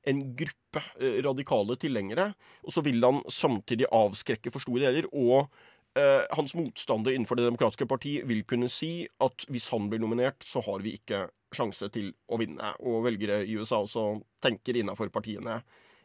[0.05, 2.27] en gruppe eh, radikale tilhengere.
[2.61, 5.09] Og så vil han samtidig avskrekke for store deler.
[5.09, 5.49] Og
[5.99, 10.43] eh, hans motstander innenfor Det demokratiske parti vil kunne si at hvis han blir nominert,
[10.43, 12.73] så har vi ikke sjanse til å vinne.
[12.79, 15.61] Og velgere i USA også tenker innafor partiene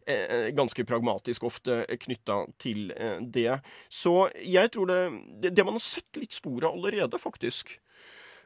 [0.06, 3.60] eh, ganske pragmatisk ofte knytta til eh, det.
[3.88, 5.00] Så jeg tror det,
[5.42, 7.78] det, det man har sett litt spor av allerede, faktisk,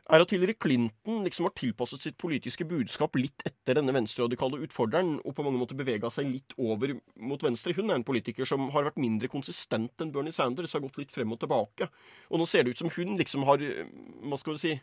[0.08, 5.18] er at Hillary Clinton liksom har tilpasset sitt politiske budskap litt etter denne venstreradikale utfordreren,
[5.24, 7.74] og på mange måter bevega seg litt over mot venstre.
[7.76, 11.14] Hun er en politiker som har vært mindre konsistent enn Bernie Sanders, har gått litt
[11.14, 11.90] frem og tilbake.
[12.30, 14.74] Og nå ser det ut som hun liksom har Hva skal vi si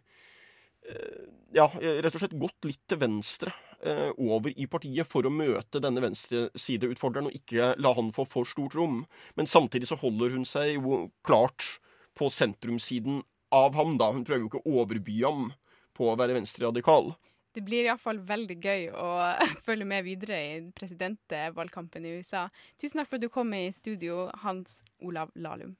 [1.56, 3.52] ja, rett og slett gått litt til venstre
[3.84, 8.48] eh, over i partiet for å møte denne venstresideutfordreren og ikke la han få for
[8.48, 9.02] stort rom.
[9.40, 11.78] Men samtidig så holder hun seg jo klart
[12.18, 13.22] på sentrumssiden
[13.54, 14.12] av ham, da.
[14.14, 15.50] Hun prøver jo ikke å overby ham
[15.98, 17.14] på å være venstreradikal.
[17.58, 19.10] Det blir iallfall veldig gøy å
[19.66, 22.48] følge med videre i presidentvalgkampen i USA.
[22.78, 25.74] Tusen takk for at du kom i studio, Hans Olav Lahlum.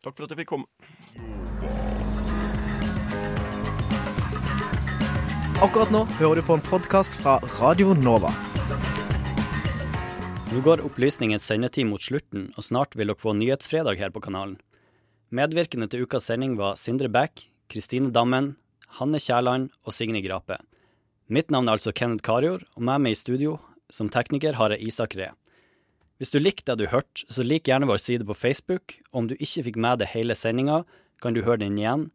[0.00, 0.70] Takk for at jeg fikk komme.
[5.60, 8.32] Akkurat nå hører du på en podkast fra Radio Nova.
[10.50, 14.56] Nå går opplysningens sendetid mot slutten, og snart vil dere få Nyhetsfredag her på kanalen.
[15.30, 18.56] Medvirkende til ukas sending var Sindre Bæk, Kristine Dammen,
[18.98, 20.56] Hanne Kjærland og Signe Grape.
[21.30, 23.60] Mitt navn er altså Kenneth Karjord, og med meg i studio
[23.94, 25.30] som tekniker har jeg Isak Ree.
[26.18, 29.30] Hvis du likte det du hørte, så lik gjerne vår side på Facebook, og om
[29.30, 30.82] du ikke fikk med deg hele sendinga,
[31.22, 32.08] kan du høre den igjen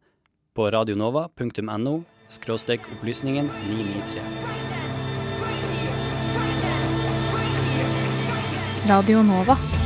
[0.52, 1.96] på radionova.no
[2.28, 4.20] skråstrek opplysningen 993.
[8.92, 9.85] Radio Nova.